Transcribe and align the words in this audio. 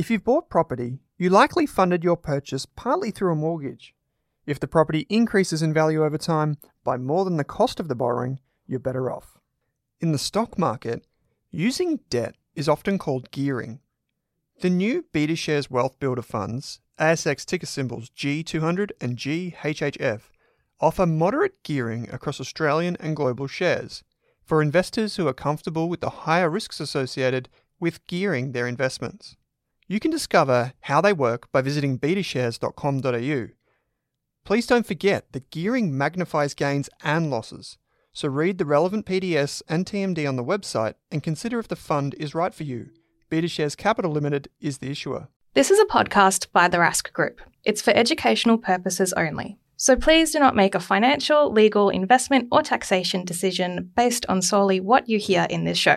If 0.00 0.08
you've 0.08 0.24
bought 0.24 0.48
property, 0.48 1.00
you 1.18 1.28
likely 1.28 1.66
funded 1.66 2.02
your 2.02 2.16
purchase 2.16 2.64
partly 2.64 3.10
through 3.10 3.32
a 3.32 3.36
mortgage. 3.36 3.94
If 4.46 4.58
the 4.58 4.66
property 4.66 5.04
increases 5.10 5.60
in 5.60 5.74
value 5.74 6.02
over 6.02 6.16
time 6.16 6.56
by 6.82 6.96
more 6.96 7.26
than 7.26 7.36
the 7.36 7.44
cost 7.44 7.78
of 7.78 7.88
the 7.88 7.94
borrowing, 7.94 8.40
you're 8.66 8.80
better 8.80 9.12
off. 9.12 9.36
In 10.00 10.12
the 10.12 10.18
stock 10.18 10.58
market, 10.58 11.06
using 11.50 12.00
debt 12.08 12.36
is 12.54 12.66
often 12.66 12.96
called 12.96 13.30
gearing. 13.30 13.80
The 14.62 14.70
new 14.70 15.04
BetaShares 15.12 15.68
Wealth 15.68 16.00
Builder 16.00 16.22
funds, 16.22 16.80
ASX 16.98 17.44
ticker 17.44 17.66
symbols 17.66 18.08
G200 18.08 18.92
and 19.02 19.18
GHHF, 19.18 20.22
offer 20.80 21.04
moderate 21.04 21.62
gearing 21.62 22.08
across 22.08 22.40
Australian 22.40 22.96
and 23.00 23.14
global 23.14 23.48
shares 23.48 24.02
for 24.46 24.62
investors 24.62 25.16
who 25.16 25.28
are 25.28 25.34
comfortable 25.34 25.90
with 25.90 26.00
the 26.00 26.24
higher 26.24 26.48
risks 26.48 26.80
associated 26.80 27.50
with 27.78 28.06
gearing 28.06 28.52
their 28.52 28.66
investments. 28.66 29.36
You 29.90 29.98
can 29.98 30.12
discover 30.12 30.72
how 30.82 31.00
they 31.00 31.12
work 31.12 31.50
by 31.50 31.62
visiting 31.62 31.98
betashares.com.au. 31.98 33.48
Please 34.44 34.66
don't 34.68 34.86
forget 34.86 35.32
that 35.32 35.50
gearing 35.50 35.98
magnifies 35.98 36.54
gains 36.54 36.88
and 37.02 37.28
losses, 37.28 37.76
so 38.12 38.28
read 38.28 38.58
the 38.58 38.64
relevant 38.64 39.04
PDS 39.04 39.62
and 39.68 39.84
TMD 39.84 40.28
on 40.28 40.36
the 40.36 40.44
website 40.44 40.94
and 41.10 41.24
consider 41.24 41.58
if 41.58 41.66
the 41.66 41.74
fund 41.74 42.14
is 42.20 42.36
right 42.36 42.54
for 42.54 42.62
you. 42.62 42.90
BetaShares 43.32 43.76
Capital 43.76 44.12
Limited 44.12 44.46
is 44.60 44.78
the 44.78 44.92
issuer. 44.92 45.26
This 45.54 45.72
is 45.72 45.80
a 45.80 45.86
podcast 45.86 46.52
by 46.52 46.68
the 46.68 46.78
Rask 46.78 47.12
Group. 47.12 47.40
It's 47.64 47.82
for 47.82 47.90
educational 47.90 48.58
purposes 48.58 49.12
only. 49.14 49.58
So 49.76 49.96
please 49.96 50.30
do 50.30 50.38
not 50.38 50.54
make 50.54 50.76
a 50.76 50.80
financial, 50.80 51.50
legal, 51.50 51.88
investment, 51.88 52.46
or 52.52 52.62
taxation 52.62 53.24
decision 53.24 53.90
based 53.96 54.24
on 54.28 54.40
solely 54.40 54.78
what 54.78 55.08
you 55.08 55.18
hear 55.18 55.48
in 55.50 55.64
this 55.64 55.78
show. 55.78 55.96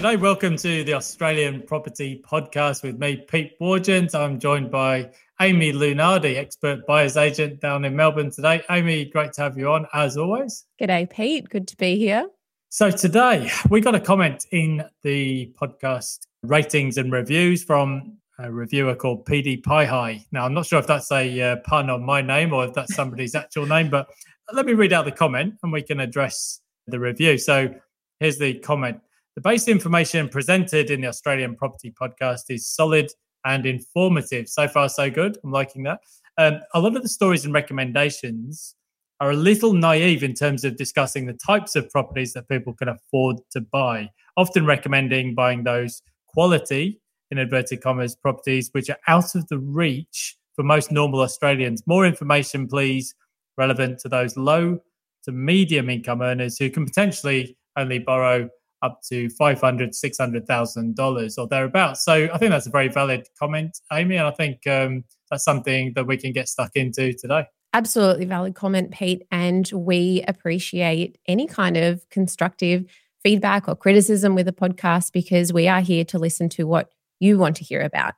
G'day, 0.00 0.18
welcome 0.18 0.56
to 0.56 0.82
the 0.82 0.94
Australian 0.94 1.60
Property 1.60 2.24
Podcast 2.26 2.82
with 2.82 2.98
me, 2.98 3.16
Pete 3.16 3.52
Wargent. 3.60 4.14
I'm 4.14 4.38
joined 4.38 4.70
by 4.70 5.10
Amy 5.42 5.74
Lunardi, 5.74 6.38
expert 6.38 6.86
buyer's 6.86 7.18
agent 7.18 7.60
down 7.60 7.84
in 7.84 7.94
Melbourne 7.94 8.30
today. 8.30 8.62
Amy, 8.70 9.04
great 9.04 9.34
to 9.34 9.42
have 9.42 9.58
you 9.58 9.70
on 9.70 9.86
as 9.92 10.16
always. 10.16 10.64
G'day, 10.80 11.10
Pete. 11.10 11.50
Good 11.50 11.68
to 11.68 11.76
be 11.76 11.96
here. 11.96 12.26
So 12.70 12.90
today 12.90 13.50
we 13.68 13.82
got 13.82 13.94
a 13.94 14.00
comment 14.00 14.46
in 14.52 14.82
the 15.02 15.52
podcast 15.60 16.20
ratings 16.44 16.96
and 16.96 17.12
reviews 17.12 17.62
from 17.62 18.16
a 18.38 18.50
reviewer 18.50 18.94
called 18.94 19.26
PD 19.26 19.62
Pie 19.62 19.84
High. 19.84 20.24
Now 20.32 20.46
I'm 20.46 20.54
not 20.54 20.64
sure 20.64 20.78
if 20.78 20.86
that's 20.86 21.12
a 21.12 21.42
uh, 21.42 21.56
pun 21.64 21.90
on 21.90 22.02
my 22.02 22.22
name 22.22 22.54
or 22.54 22.64
if 22.64 22.72
that's 22.72 22.94
somebody's 22.94 23.34
actual 23.34 23.66
name, 23.66 23.90
but 23.90 24.08
let 24.50 24.64
me 24.64 24.72
read 24.72 24.94
out 24.94 25.04
the 25.04 25.12
comment 25.12 25.56
and 25.62 25.70
we 25.70 25.82
can 25.82 26.00
address 26.00 26.62
the 26.86 26.98
review. 26.98 27.36
So 27.36 27.74
here's 28.18 28.38
the 28.38 28.54
comment. 28.60 29.02
The 29.36 29.40
base 29.40 29.68
information 29.68 30.28
presented 30.28 30.90
in 30.90 31.00
the 31.00 31.06
Australian 31.06 31.54
Property 31.54 31.92
Podcast 31.92 32.44
is 32.48 32.68
solid 32.68 33.10
and 33.44 33.64
informative. 33.64 34.48
So 34.48 34.66
far, 34.66 34.88
so 34.88 35.08
good. 35.08 35.38
I'm 35.44 35.52
liking 35.52 35.84
that. 35.84 36.00
Um, 36.36 36.60
a 36.74 36.80
lot 36.80 36.96
of 36.96 37.02
the 37.02 37.08
stories 37.08 37.44
and 37.44 37.54
recommendations 37.54 38.74
are 39.20 39.30
a 39.30 39.36
little 39.36 39.72
naive 39.72 40.24
in 40.24 40.34
terms 40.34 40.64
of 40.64 40.76
discussing 40.76 41.26
the 41.26 41.34
types 41.34 41.76
of 41.76 41.88
properties 41.90 42.32
that 42.32 42.48
people 42.48 42.74
can 42.74 42.88
afford 42.88 43.36
to 43.52 43.60
buy, 43.60 44.10
often 44.36 44.66
recommending 44.66 45.34
buying 45.34 45.62
those 45.62 46.02
quality, 46.26 47.00
in 47.30 47.38
inverted 47.38 47.80
commas, 47.80 48.16
properties 48.16 48.70
which 48.72 48.90
are 48.90 48.98
out 49.06 49.34
of 49.34 49.46
the 49.48 49.58
reach 49.58 50.36
for 50.54 50.64
most 50.64 50.90
normal 50.90 51.20
Australians. 51.20 51.86
More 51.86 52.04
information, 52.04 52.66
please, 52.66 53.14
relevant 53.56 54.00
to 54.00 54.08
those 54.08 54.36
low 54.36 54.80
to 55.24 55.32
medium 55.32 55.88
income 55.88 56.22
earners 56.22 56.58
who 56.58 56.70
can 56.70 56.84
potentially 56.84 57.56
only 57.76 58.00
borrow 58.00 58.48
up 58.82 59.00
to 59.08 59.28
five 59.30 59.60
hundred, 59.60 59.94
six 59.94 60.18
hundred 60.18 60.46
thousand 60.46 60.96
dollars 60.96 61.38
or 61.38 61.46
thereabouts. 61.46 62.04
So 62.04 62.28
I 62.32 62.38
think 62.38 62.50
that's 62.50 62.66
a 62.66 62.70
very 62.70 62.88
valid 62.88 63.28
comment, 63.38 63.78
Amy, 63.92 64.16
and 64.16 64.26
I 64.26 64.30
think 64.30 64.66
um, 64.66 65.04
that's 65.30 65.44
something 65.44 65.92
that 65.94 66.06
we 66.06 66.16
can 66.16 66.32
get 66.32 66.48
stuck 66.48 66.72
into 66.74 67.12
today. 67.12 67.46
Absolutely 67.72 68.24
valid 68.24 68.54
comment, 68.54 68.90
Pete, 68.90 69.22
and 69.30 69.70
we 69.72 70.24
appreciate 70.26 71.18
any 71.28 71.46
kind 71.46 71.76
of 71.76 72.08
constructive 72.10 72.84
feedback 73.22 73.68
or 73.68 73.76
criticism 73.76 74.34
with 74.34 74.46
the 74.46 74.52
podcast 74.52 75.12
because 75.12 75.52
we 75.52 75.68
are 75.68 75.80
here 75.80 76.04
to 76.06 76.18
listen 76.18 76.48
to 76.48 76.64
what 76.64 76.90
you 77.20 77.38
want 77.38 77.56
to 77.56 77.64
hear 77.64 77.82
about. 77.82 78.14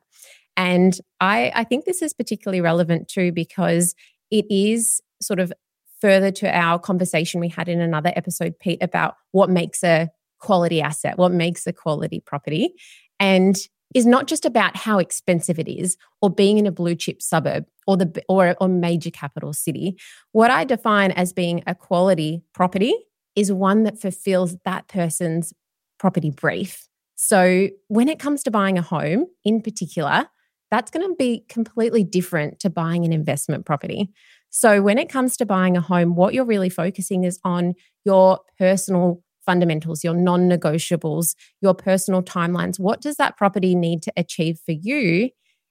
And 0.57 0.97
I, 1.21 1.51
I 1.55 1.65
think 1.65 1.85
this 1.85 2.03
is 2.03 2.13
particularly 2.13 2.61
relevant 2.61 3.09
too 3.09 3.33
because 3.33 3.95
it 4.31 4.47
is 4.49 5.01
sort 5.21 5.41
of 5.41 5.53
further 6.01 6.31
to 6.31 6.57
our 6.57 6.79
conversation 6.79 7.41
we 7.41 7.49
had 7.49 7.69
in 7.69 7.81
another 7.81 8.13
episode, 8.17 8.59
Pete, 8.59 8.83
about 8.83 9.17
what 9.33 9.51
makes 9.51 9.85
a 9.85 10.11
quality 10.43 10.83
asset, 10.83 11.17
what 11.17 11.33
makes 11.33 11.67
a 11.67 11.73
quality 11.73 12.21
property, 12.21 12.75
and 13.19 13.57
is 13.95 14.07
not 14.07 14.27
just 14.27 14.45
about 14.45 14.77
how 14.77 14.99
expensive 14.99 15.59
it 15.59 15.69
is 15.69 15.97
or 16.21 16.31
being 16.31 16.59
in 16.59 16.67
a 16.67 16.73
blue 16.73 16.95
chip 16.95 17.23
suburb 17.23 17.65
or 17.87 17.97
the 17.97 18.23
or 18.29 18.57
a 18.61 18.69
major 18.69 19.11
capital 19.11 19.53
city. 19.53 19.97
What 20.33 20.51
I 20.51 20.65
define 20.65 21.13
as 21.13 21.33
being 21.33 21.63
a 21.67 21.75
quality 21.75 22.43
property 22.53 22.95
is 23.37 23.53
one 23.53 23.85
that 23.85 24.01
fulfills 24.01 24.57
that 24.65 24.89
person's 24.89 25.53
property 25.99 26.31
brief. 26.31 26.89
So 27.15 27.69
when 27.89 28.09
it 28.09 28.19
comes 28.19 28.43
to 28.45 28.51
buying 28.51 28.79
a 28.79 28.83
home 28.83 29.27
in 29.45 29.63
particular, 29.63 30.27
that's 30.71 30.91
going 30.91 31.07
to 31.07 31.15
be 31.15 31.45
completely 31.49 32.03
different 32.03 32.59
to 32.61 32.71
buying 32.71 33.05
an 33.05 33.13
investment 33.13 33.67
property. 33.67 34.11
So 34.51 34.83
when 34.83 34.99
it 34.99 35.09
comes 35.09 35.37
to 35.37 35.47
buying 35.47 35.77
a 35.77 35.81
home, 35.81 36.17
what 36.17 36.35
you're 36.35 36.45
really 36.45 36.71
focusing 36.71 37.25
is 37.25 37.39
on 37.45 37.75
your 38.05 38.41
personal 38.59 39.23
fundamentals, 39.45 40.05
your 40.05 40.15
non 40.15 40.49
negotiables, 40.49 41.35
your 41.61 41.75
personal 41.75 42.23
timelines. 42.23 42.79
What 42.79 43.01
does 43.01 43.17
that 43.17 43.37
property 43.37 43.75
need 43.75 44.03
to 44.03 44.13
achieve 44.17 44.59
for 44.65 44.73
you? 44.73 45.31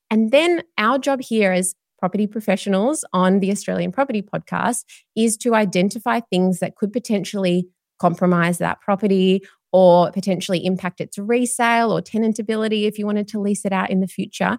And 0.10 0.32
then 0.32 0.64
our 0.78 1.00
job 1.00 1.22
here 1.22 1.52
as 1.52 1.76
property 1.98 2.28
professionals 2.28 3.06
on 3.14 3.40
the 3.40 3.52
Australian 3.52 3.92
Property 3.92 4.22
Podcast 4.22 4.84
is 5.16 5.38
to 5.38 5.56
identify 5.56 6.20
things 6.20 6.60
that 6.60 6.76
could 6.76 6.92
potentially 6.92 7.68
compromise 8.00 8.58
that 8.58 8.82
property 8.82 9.42
or 9.72 10.12
potentially 10.12 10.66
impact 10.66 11.00
its 11.00 11.18
resale 11.18 11.92
or 11.92 12.02
tenantability 12.02 12.88
if 12.88 12.98
you 12.98 13.06
wanted 13.06 13.28
to 13.30 13.40
lease 13.40 13.64
it 13.64 13.72
out 13.72 13.90
in 13.90 14.02
the 14.02 14.08
future. 14.08 14.58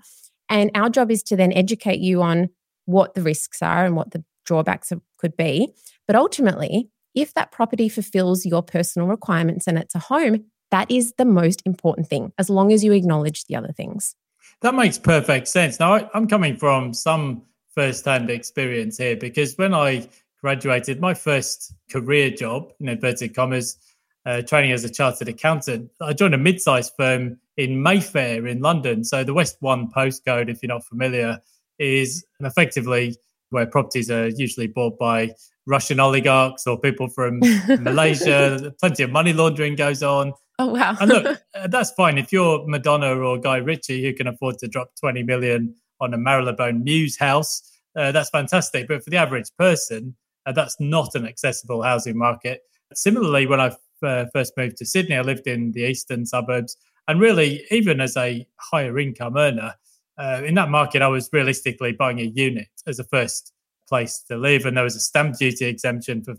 And 0.48 0.70
our 0.74 0.88
job 0.88 1.10
is 1.10 1.22
to 1.24 1.36
then 1.36 1.52
educate 1.52 2.00
you 2.00 2.22
on 2.22 2.48
what 2.86 3.14
the 3.14 3.22
risks 3.22 3.60
are 3.60 3.84
and 3.84 3.96
what 3.96 4.12
the 4.12 4.24
drawbacks 4.46 4.92
could 5.18 5.36
be. 5.36 5.72
But 6.06 6.16
ultimately, 6.16 6.88
if 7.14 7.34
that 7.34 7.52
property 7.52 7.88
fulfills 7.88 8.46
your 8.46 8.62
personal 8.62 9.08
requirements 9.08 9.66
and 9.66 9.78
it's 9.78 9.94
a 9.94 9.98
home, 9.98 10.44
that 10.70 10.90
is 10.90 11.12
the 11.18 11.24
most 11.24 11.62
important 11.66 12.08
thing, 12.08 12.32
as 12.38 12.48
long 12.48 12.72
as 12.72 12.82
you 12.82 12.92
acknowledge 12.92 13.44
the 13.44 13.56
other 13.56 13.72
things. 13.72 14.14
That 14.62 14.74
makes 14.74 14.98
perfect 14.98 15.48
sense. 15.48 15.78
Now, 15.78 15.94
I, 15.94 16.10
am 16.14 16.26
coming 16.26 16.56
from 16.56 16.94
some 16.94 17.42
first-hand 17.74 18.30
experience 18.30 18.98
here 18.98 19.16
because 19.16 19.56
when 19.56 19.75
I 19.75 20.08
graduated, 20.40 21.00
my 21.00 21.14
first 21.14 21.75
career 21.90 22.31
job, 22.31 22.72
in 22.81 22.88
inverted 22.88 23.34
commas, 23.34 23.76
uh, 24.25 24.40
training 24.42 24.72
as 24.72 24.84
a 24.84 24.90
chartered 24.90 25.28
accountant, 25.28 25.90
I 26.00 26.12
joined 26.12 26.34
a 26.34 26.38
mid-sized 26.38 26.92
firm 26.96 27.38
in 27.56 27.82
Mayfair 27.82 28.46
in 28.46 28.60
London. 28.60 29.04
So 29.04 29.25
the 29.25 29.34
West 29.34 29.56
One 29.60 29.90
postcode, 29.90 30.48
if 30.48 30.62
you're 30.62 30.69
not 30.69 30.84
familiar, 30.84 31.40
is 31.78 32.25
effectively 32.40 33.16
where 33.50 33.66
properties 33.66 34.10
are 34.10 34.28
usually 34.28 34.69
bought 34.69 34.98
by 34.98 35.34
Russian 35.67 36.00
oligarchs 36.00 36.67
or 36.67 36.79
people 36.79 37.09
from 37.09 37.41
Malaysia. 37.81 38.73
Plenty 38.81 39.03
of 39.03 39.11
money 39.11 39.32
laundering 39.32 39.76
goes 39.76 40.03
on. 40.03 40.32
Oh 40.59 40.67
wow! 40.67 40.97
and 41.00 41.09
look, 41.09 41.41
uh, 41.55 41.67
that's 41.69 41.91
fine 41.93 42.19
if 42.19 42.32
you're 42.32 42.67
Madonna 42.67 43.17
or 43.17 43.38
Guy 43.38 43.56
Ritchie 43.56 44.03
who 44.03 44.12
can 44.12 44.26
afford 44.26 44.59
to 44.59 44.69
drop 44.69 44.91
twenty 45.00 45.23
million 45.23 45.75
on 46.00 46.14
a 46.14 46.19
Marylebone 46.19 46.85
Mews 46.85 47.19
house. 47.19 47.62
Uh, 47.97 48.12
that's 48.12 48.31
fantastic, 48.31 48.88
but 48.88 49.03
for 49.05 49.11
the 49.11 49.17
average 49.17 49.50
person, 49.59 50.14
uh, 50.47 50.53
that's 50.53 50.76
not 50.79 51.14
an 51.14 51.26
accessible 51.26 51.82
housing 51.82 52.17
market. 52.17 52.62
Similarly, 52.94 53.47
when 53.47 53.61
I 53.61 53.76
uh, 54.03 54.26
first 54.32 54.55
moved 54.56 54.76
to 54.79 54.87
Sydney, 54.87 55.17
I 55.17 55.23
lived 55.23 55.47
in 55.47 55.73
the 55.73 55.82
eastern 55.82 56.26
suburbs, 56.26 56.76
and 57.09 57.20
really, 57.20 57.64
even 57.70 58.00
as 58.00 58.17
a 58.17 58.47
higher 58.59 58.99
income 58.99 59.37
earner, 59.37 59.75
uh, 60.19 60.43
in 60.44 60.55
that 60.55 60.69
market, 60.69 61.03
I 61.03 61.09
was 61.09 61.29
realistically 61.32 61.93
buying 61.93 62.20
a 62.20 62.25
unit 62.25 62.69
as 62.87 62.99
a 62.99 63.05
first 63.05 63.53
place 63.92 64.24
to 64.28 64.38
live. 64.38 64.64
And 64.64 64.76
there 64.76 64.84
was 64.84 64.96
a 64.96 65.00
stamp 65.00 65.36
duty 65.36 65.66
exemption 65.66 66.24
for 66.24 66.34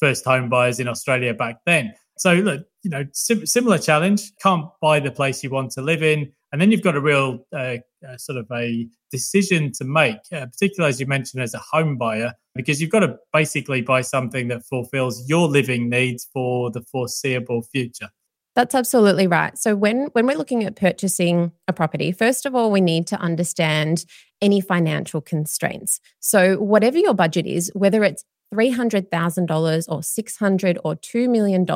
first 0.00 0.24
home 0.24 0.48
buyers 0.48 0.80
in 0.80 0.88
Australia 0.88 1.34
back 1.34 1.56
then. 1.66 1.92
So 2.16 2.32
look, 2.34 2.66
you 2.82 2.90
know, 2.90 3.04
sim- 3.12 3.46
similar 3.46 3.78
challenge. 3.78 4.20
Can't 4.42 4.66
buy 4.80 5.00
the 5.00 5.10
place 5.10 5.42
you 5.42 5.50
want 5.50 5.72
to 5.72 5.82
live 5.82 6.02
in, 6.02 6.32
and 6.50 6.60
then 6.60 6.70
you've 6.70 6.82
got 6.88 6.96
a 6.96 7.00
real 7.00 7.44
uh, 7.52 7.78
uh, 8.08 8.16
sort 8.16 8.38
of 8.38 8.46
a 8.52 8.86
decision 9.10 9.72
to 9.72 9.84
make, 9.84 10.20
uh, 10.32 10.46
particularly 10.46 10.90
as 10.90 11.00
you 11.00 11.06
mentioned 11.06 11.42
as 11.42 11.54
a 11.54 11.58
home 11.58 11.98
buyer, 11.98 12.32
because 12.54 12.80
you've 12.80 12.90
got 12.90 13.00
to 13.00 13.16
basically 13.32 13.82
buy 13.82 14.00
something 14.02 14.48
that 14.48 14.64
fulfills 14.64 15.28
your 15.28 15.48
living 15.48 15.90
needs 15.90 16.28
for 16.32 16.70
the 16.70 16.82
foreseeable 16.82 17.62
future. 17.72 18.10
That's 18.54 18.74
absolutely 18.74 19.26
right. 19.26 19.58
So 19.58 19.74
when 19.74 20.06
when 20.12 20.26
we're 20.26 20.38
looking 20.38 20.62
at 20.64 20.76
purchasing 20.76 21.52
a 21.66 21.72
property, 21.72 22.12
first 22.12 22.46
of 22.46 22.54
all, 22.54 22.70
we 22.70 22.80
need 22.80 23.06
to 23.08 23.16
understand 23.16 24.04
any 24.40 24.60
financial 24.60 25.20
constraints. 25.20 26.00
So 26.20 26.56
whatever 26.56 26.98
your 26.98 27.14
budget 27.14 27.46
is, 27.46 27.70
whether 27.74 28.04
it's 28.04 28.24
$300,000 28.54 29.84
or 29.88 30.02
600 30.02 30.78
or 30.84 30.94
$2 30.94 31.28
million, 31.28 31.66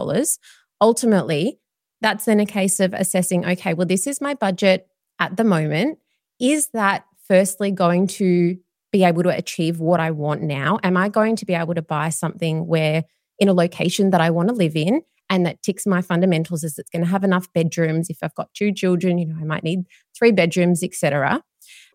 ultimately, 0.81 1.59
that's 2.01 2.27
then 2.27 2.39
a 2.39 2.47
case 2.47 2.79
of 2.79 2.95
assessing 2.95 3.45
okay, 3.45 3.75
well, 3.75 3.87
this 3.87 4.07
is 4.07 4.21
my 4.21 4.35
budget 4.35 4.87
at 5.19 5.37
the 5.37 5.45
moment. 5.45 5.99
Is 6.41 6.69
that 6.69 7.05
firstly 7.27 7.73
going 7.73 8.07
to 8.07 8.57
be 8.93 9.03
able 9.03 9.25
to 9.25 9.37
achieve 9.37 9.81
what 9.81 9.99
I 9.99 10.13
want 10.13 10.43
now? 10.43 10.79
Am 10.85 10.97
I 10.97 11.09
going 11.09 11.35
to 11.37 11.45
be 11.45 11.55
able 11.55 11.75
to 11.75 11.83
buy 11.83 12.11
something 12.11 12.67
where 12.67 13.05
in 13.39 13.49
a 13.49 13.53
location 13.53 14.11
that 14.11 14.21
I 14.21 14.31
want 14.31 14.49
to 14.49 14.55
live 14.55 14.77
in 14.77 15.03
and 15.31 15.45
that 15.47 15.63
ticks 15.63 15.87
my 15.87 16.01
fundamentals 16.01 16.65
is 16.65 16.79
it's 16.79 16.91
going 16.91 17.05
to 17.05 17.11
have 17.11 17.25
enough 17.25 17.53
bedrooms 17.53 18.09
if 18.11 18.19
I've 18.23 18.35
got 18.35 18.53
two 18.55 18.73
children, 18.73 19.19
you 19.19 19.27
know, 19.27 19.37
I 19.41 19.45
might 19.45 19.65
need 19.65 19.81
three 20.17 20.33
bedrooms, 20.33 20.83
etc. 20.83 21.43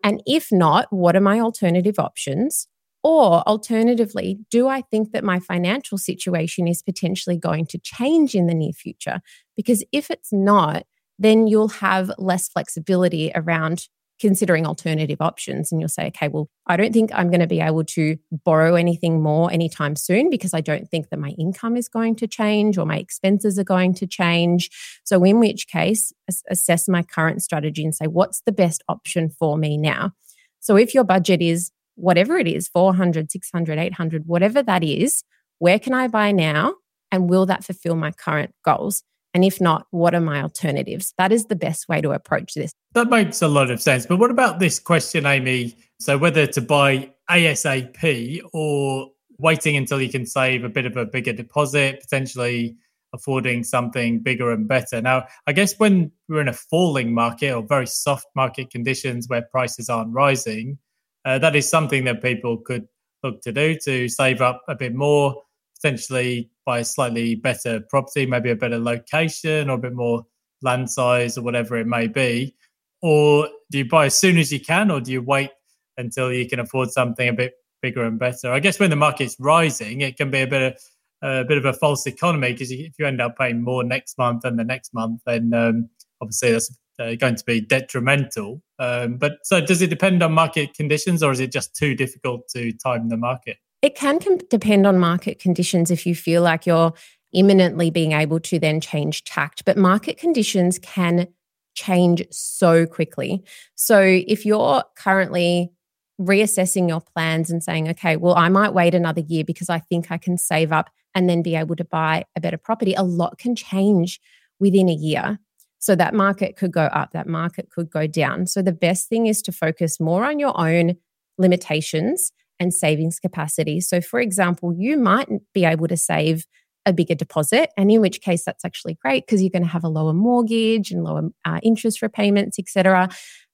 And 0.02 0.22
if 0.26 0.52
not, 0.52 0.86
what 0.90 1.16
are 1.16 1.20
my 1.20 1.40
alternative 1.40 1.98
options? 1.98 2.68
Or 3.02 3.42
alternatively, 3.46 4.38
do 4.50 4.66
I 4.66 4.80
think 4.80 5.12
that 5.12 5.24
my 5.24 5.38
financial 5.38 5.98
situation 5.98 6.66
is 6.66 6.82
potentially 6.82 7.36
going 7.36 7.66
to 7.66 7.78
change 7.78 8.34
in 8.34 8.46
the 8.46 8.54
near 8.54 8.72
future? 8.72 9.20
Because 9.56 9.84
if 9.92 10.10
it's 10.10 10.32
not, 10.32 10.84
then 11.18 11.46
you'll 11.46 11.68
have 11.68 12.10
less 12.16 12.48
flexibility 12.48 13.30
around 13.34 13.88
considering 14.20 14.66
alternative 14.66 15.20
options. 15.20 15.72
And 15.72 15.80
you'll 15.80 15.88
say, 15.88 16.06
okay, 16.06 16.28
well, 16.28 16.48
I 16.66 16.76
don't 16.76 16.92
think 16.92 17.10
I'm 17.12 17.28
going 17.28 17.40
to 17.40 17.46
be 17.46 17.60
able 17.60 17.84
to 17.84 18.16
borrow 18.30 18.74
anything 18.74 19.22
more 19.22 19.50
anytime 19.50 19.96
soon 19.96 20.30
because 20.30 20.54
I 20.54 20.60
don't 20.60 20.88
think 20.88 21.10
that 21.10 21.18
my 21.18 21.30
income 21.30 21.76
is 21.76 21.88
going 21.88 22.16
to 22.16 22.26
change 22.26 22.78
or 22.78 22.86
my 22.86 22.98
expenses 22.98 23.58
are 23.58 23.64
going 23.64 23.94
to 23.94 24.06
change. 24.06 24.70
So, 25.04 25.22
in 25.24 25.40
which 25.40 25.66
case, 25.66 26.12
assess 26.48 26.88
my 26.88 27.02
current 27.02 27.42
strategy 27.42 27.84
and 27.84 27.94
say, 27.94 28.06
what's 28.06 28.42
the 28.46 28.52
best 28.52 28.82
option 28.88 29.30
for 29.30 29.58
me 29.58 29.76
now? 29.76 30.12
So, 30.60 30.76
if 30.76 30.94
your 30.94 31.04
budget 31.04 31.42
is 31.42 31.70
whatever 31.96 32.38
it 32.38 32.48
is 32.48 32.68
400 32.68 33.30
600 33.30 33.78
800 33.78 34.26
whatever 34.26 34.62
that 34.62 34.82
is 34.82 35.22
where 35.58 35.78
can 35.78 35.94
i 35.94 36.08
buy 36.08 36.32
now 36.32 36.74
and 37.12 37.30
will 37.30 37.46
that 37.46 37.64
fulfill 37.64 37.94
my 37.94 38.10
current 38.10 38.52
goals 38.64 39.04
and 39.34 39.44
if 39.44 39.60
not 39.60 39.86
what 39.90 40.14
are 40.14 40.20
my 40.20 40.40
alternatives? 40.40 41.12
That 41.18 41.32
is 41.32 41.46
the 41.46 41.56
best 41.56 41.88
way 41.88 42.00
to 42.00 42.12
approach 42.12 42.54
this. 42.54 42.72
That 42.94 43.10
makes 43.10 43.42
a 43.42 43.48
lot 43.48 43.70
of 43.70 43.82
sense. 43.82 44.06
But 44.06 44.18
what 44.18 44.30
about 44.30 44.60
this 44.60 44.78
question 44.78 45.26
amy? 45.26 45.76
So 45.98 46.16
whether 46.16 46.46
to 46.46 46.60
buy 46.60 47.10
asap 47.30 48.40
or 48.52 49.10
waiting 49.38 49.76
until 49.76 50.00
you 50.00 50.08
can 50.08 50.24
save 50.24 50.64
a 50.64 50.68
bit 50.68 50.86
of 50.86 50.96
a 50.96 51.04
bigger 51.04 51.32
deposit 51.32 52.00
potentially 52.00 52.76
affording 53.12 53.62
something 53.62 54.18
bigger 54.20 54.52
and 54.52 54.66
better. 54.66 55.00
Now 55.00 55.26
i 55.46 55.52
guess 55.52 55.78
when 55.78 56.10
we're 56.28 56.40
in 56.40 56.48
a 56.48 56.52
falling 56.52 57.12
market 57.12 57.52
or 57.52 57.62
very 57.62 57.86
soft 57.86 58.26
market 58.34 58.70
conditions 58.70 59.28
where 59.28 59.42
prices 59.42 59.88
aren't 59.88 60.12
rising 60.12 60.78
uh, 61.24 61.38
that 61.38 61.56
is 61.56 61.68
something 61.68 62.04
that 62.04 62.22
people 62.22 62.58
could 62.58 62.86
look 63.22 63.40
to 63.42 63.52
do 63.52 63.76
to 63.84 64.08
save 64.08 64.40
up 64.42 64.62
a 64.68 64.74
bit 64.74 64.94
more, 64.94 65.42
potentially 65.76 66.50
buy 66.64 66.80
a 66.80 66.84
slightly 66.84 67.34
better 67.34 67.80
property, 67.88 68.26
maybe 68.26 68.50
a 68.50 68.56
better 68.56 68.78
location 68.78 69.70
or 69.70 69.74
a 69.74 69.78
bit 69.78 69.94
more 69.94 70.24
land 70.62 70.90
size 70.90 71.36
or 71.36 71.42
whatever 71.42 71.76
it 71.76 71.86
may 71.86 72.06
be. 72.06 72.54
Or 73.02 73.48
do 73.70 73.78
you 73.78 73.84
buy 73.84 74.06
as 74.06 74.16
soon 74.16 74.38
as 74.38 74.52
you 74.52 74.60
can, 74.60 74.90
or 74.90 75.00
do 75.00 75.12
you 75.12 75.22
wait 75.22 75.50
until 75.98 76.32
you 76.32 76.48
can 76.48 76.60
afford 76.60 76.90
something 76.90 77.28
a 77.28 77.32
bit 77.32 77.54
bigger 77.82 78.04
and 78.04 78.18
better? 78.18 78.50
I 78.50 78.60
guess 78.60 78.80
when 78.80 78.90
the 78.90 78.96
market's 78.96 79.36
rising, 79.38 80.00
it 80.00 80.16
can 80.16 80.30
be 80.30 80.40
a 80.40 80.46
bit 80.46 80.62
of 80.62 80.82
a 81.22 81.44
bit 81.44 81.58
of 81.58 81.64
a 81.64 81.72
false 81.72 82.06
economy 82.06 82.52
because 82.52 82.70
if 82.70 82.92
you 82.98 83.06
end 83.06 83.20
up 83.20 83.38
paying 83.38 83.62
more 83.62 83.82
next 83.82 84.18
month 84.18 84.42
than 84.42 84.56
the 84.56 84.64
next 84.64 84.92
month, 84.92 85.22
then 85.26 85.54
um, 85.54 85.88
obviously 86.20 86.52
that's 86.52 86.70
uh, 86.98 87.14
going 87.14 87.34
to 87.34 87.44
be 87.44 87.60
detrimental. 87.60 88.62
Um, 88.78 89.16
but 89.16 89.38
so, 89.42 89.60
does 89.60 89.82
it 89.82 89.90
depend 89.90 90.22
on 90.22 90.32
market 90.32 90.74
conditions, 90.74 91.22
or 91.22 91.32
is 91.32 91.40
it 91.40 91.52
just 91.52 91.74
too 91.74 91.94
difficult 91.94 92.48
to 92.48 92.72
time 92.72 93.08
the 93.08 93.16
market? 93.16 93.56
It 93.84 93.96
can 93.96 94.18
com- 94.18 94.38
depend 94.48 94.86
on 94.86 94.98
market 94.98 95.38
conditions 95.38 95.90
if 95.90 96.06
you 96.06 96.14
feel 96.14 96.40
like 96.40 96.64
you're 96.64 96.94
imminently 97.34 97.90
being 97.90 98.12
able 98.12 98.40
to 98.40 98.58
then 98.58 98.80
change 98.80 99.24
tact. 99.24 99.66
But 99.66 99.76
market 99.76 100.16
conditions 100.16 100.78
can 100.78 101.28
change 101.74 102.24
so 102.30 102.86
quickly. 102.86 103.44
So, 103.74 104.00
if 104.00 104.46
you're 104.46 104.82
currently 104.96 105.70
reassessing 106.18 106.88
your 106.88 107.02
plans 107.02 107.50
and 107.50 107.62
saying, 107.62 107.90
okay, 107.90 108.16
well, 108.16 108.36
I 108.36 108.48
might 108.48 108.72
wait 108.72 108.94
another 108.94 109.20
year 109.20 109.44
because 109.44 109.68
I 109.68 109.80
think 109.80 110.10
I 110.10 110.16
can 110.16 110.38
save 110.38 110.72
up 110.72 110.88
and 111.14 111.28
then 111.28 111.42
be 111.42 111.54
able 111.54 111.76
to 111.76 111.84
buy 111.84 112.24
a 112.34 112.40
better 112.40 112.56
property, 112.56 112.94
a 112.94 113.02
lot 113.02 113.36
can 113.36 113.54
change 113.54 114.18
within 114.58 114.88
a 114.88 114.94
year. 114.94 115.38
So 115.78 115.94
that 115.94 116.14
market 116.14 116.56
could 116.56 116.72
go 116.72 116.84
up, 116.84 117.12
that 117.12 117.28
market 117.28 117.68
could 117.68 117.90
go 117.90 118.06
down. 118.06 118.46
So 118.46 118.62
the 118.62 118.72
best 118.72 119.10
thing 119.10 119.26
is 119.26 119.42
to 119.42 119.52
focus 119.52 120.00
more 120.00 120.24
on 120.24 120.38
your 120.38 120.58
own 120.58 120.96
limitations 121.36 122.32
and 122.60 122.72
savings 122.72 123.18
capacity. 123.18 123.80
So, 123.80 124.00
for 124.00 124.20
example, 124.20 124.74
you 124.76 124.96
might 124.96 125.28
be 125.52 125.64
able 125.64 125.88
to 125.88 125.96
save 125.96 126.46
a 126.86 126.92
bigger 126.92 127.14
deposit, 127.14 127.70
and 127.76 127.90
in 127.90 128.00
which 128.00 128.20
case 128.20 128.44
that's 128.44 128.64
actually 128.64 128.94
great 128.94 129.26
because 129.26 129.42
you're 129.42 129.50
going 129.50 129.62
to 129.62 129.68
have 129.68 129.84
a 129.84 129.88
lower 129.88 130.12
mortgage 130.12 130.90
and 130.90 131.02
lower 131.02 131.30
uh, 131.44 131.58
interest 131.62 132.02
repayments, 132.02 132.58
etc. 132.58 133.08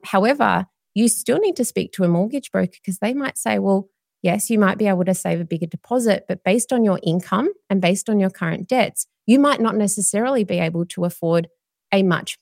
However, 0.05 0.67
you 0.95 1.09
still 1.09 1.39
need 1.39 1.57
to 1.57 1.65
speak 1.65 1.93
to 1.93 2.05
a 2.05 2.09
mortgage 2.09 2.51
broker 2.51 2.73
because 2.83 2.99
they 2.99 3.15
might 3.15 3.39
say, 3.39 3.59
well, 3.59 3.89
yes, 4.23 4.51
you 4.51 4.59
might 4.59 4.79
be 4.79 4.89
able 4.89 5.05
to 5.05 5.15
save 5.15 5.41
a 5.41 5.45
bigger 5.45 5.67
deposit, 5.67 6.25
but 6.29 6.43
based 6.45 6.73
on 6.73 6.85
your 6.85 6.99
income 7.03 7.53
and 7.69 7.81
based 7.81 8.09
on 8.09 8.19
your 8.19 8.31
current 8.31 8.69
debts, 8.69 9.07
you 9.27 9.39
might 9.39 9.61
not 9.61 9.77
necessarily 9.77 10.45
be 10.45 10.59
able 10.59 10.85
to 10.87 11.05
afford 11.05 11.49
a 11.93 12.03
much 12.03 12.39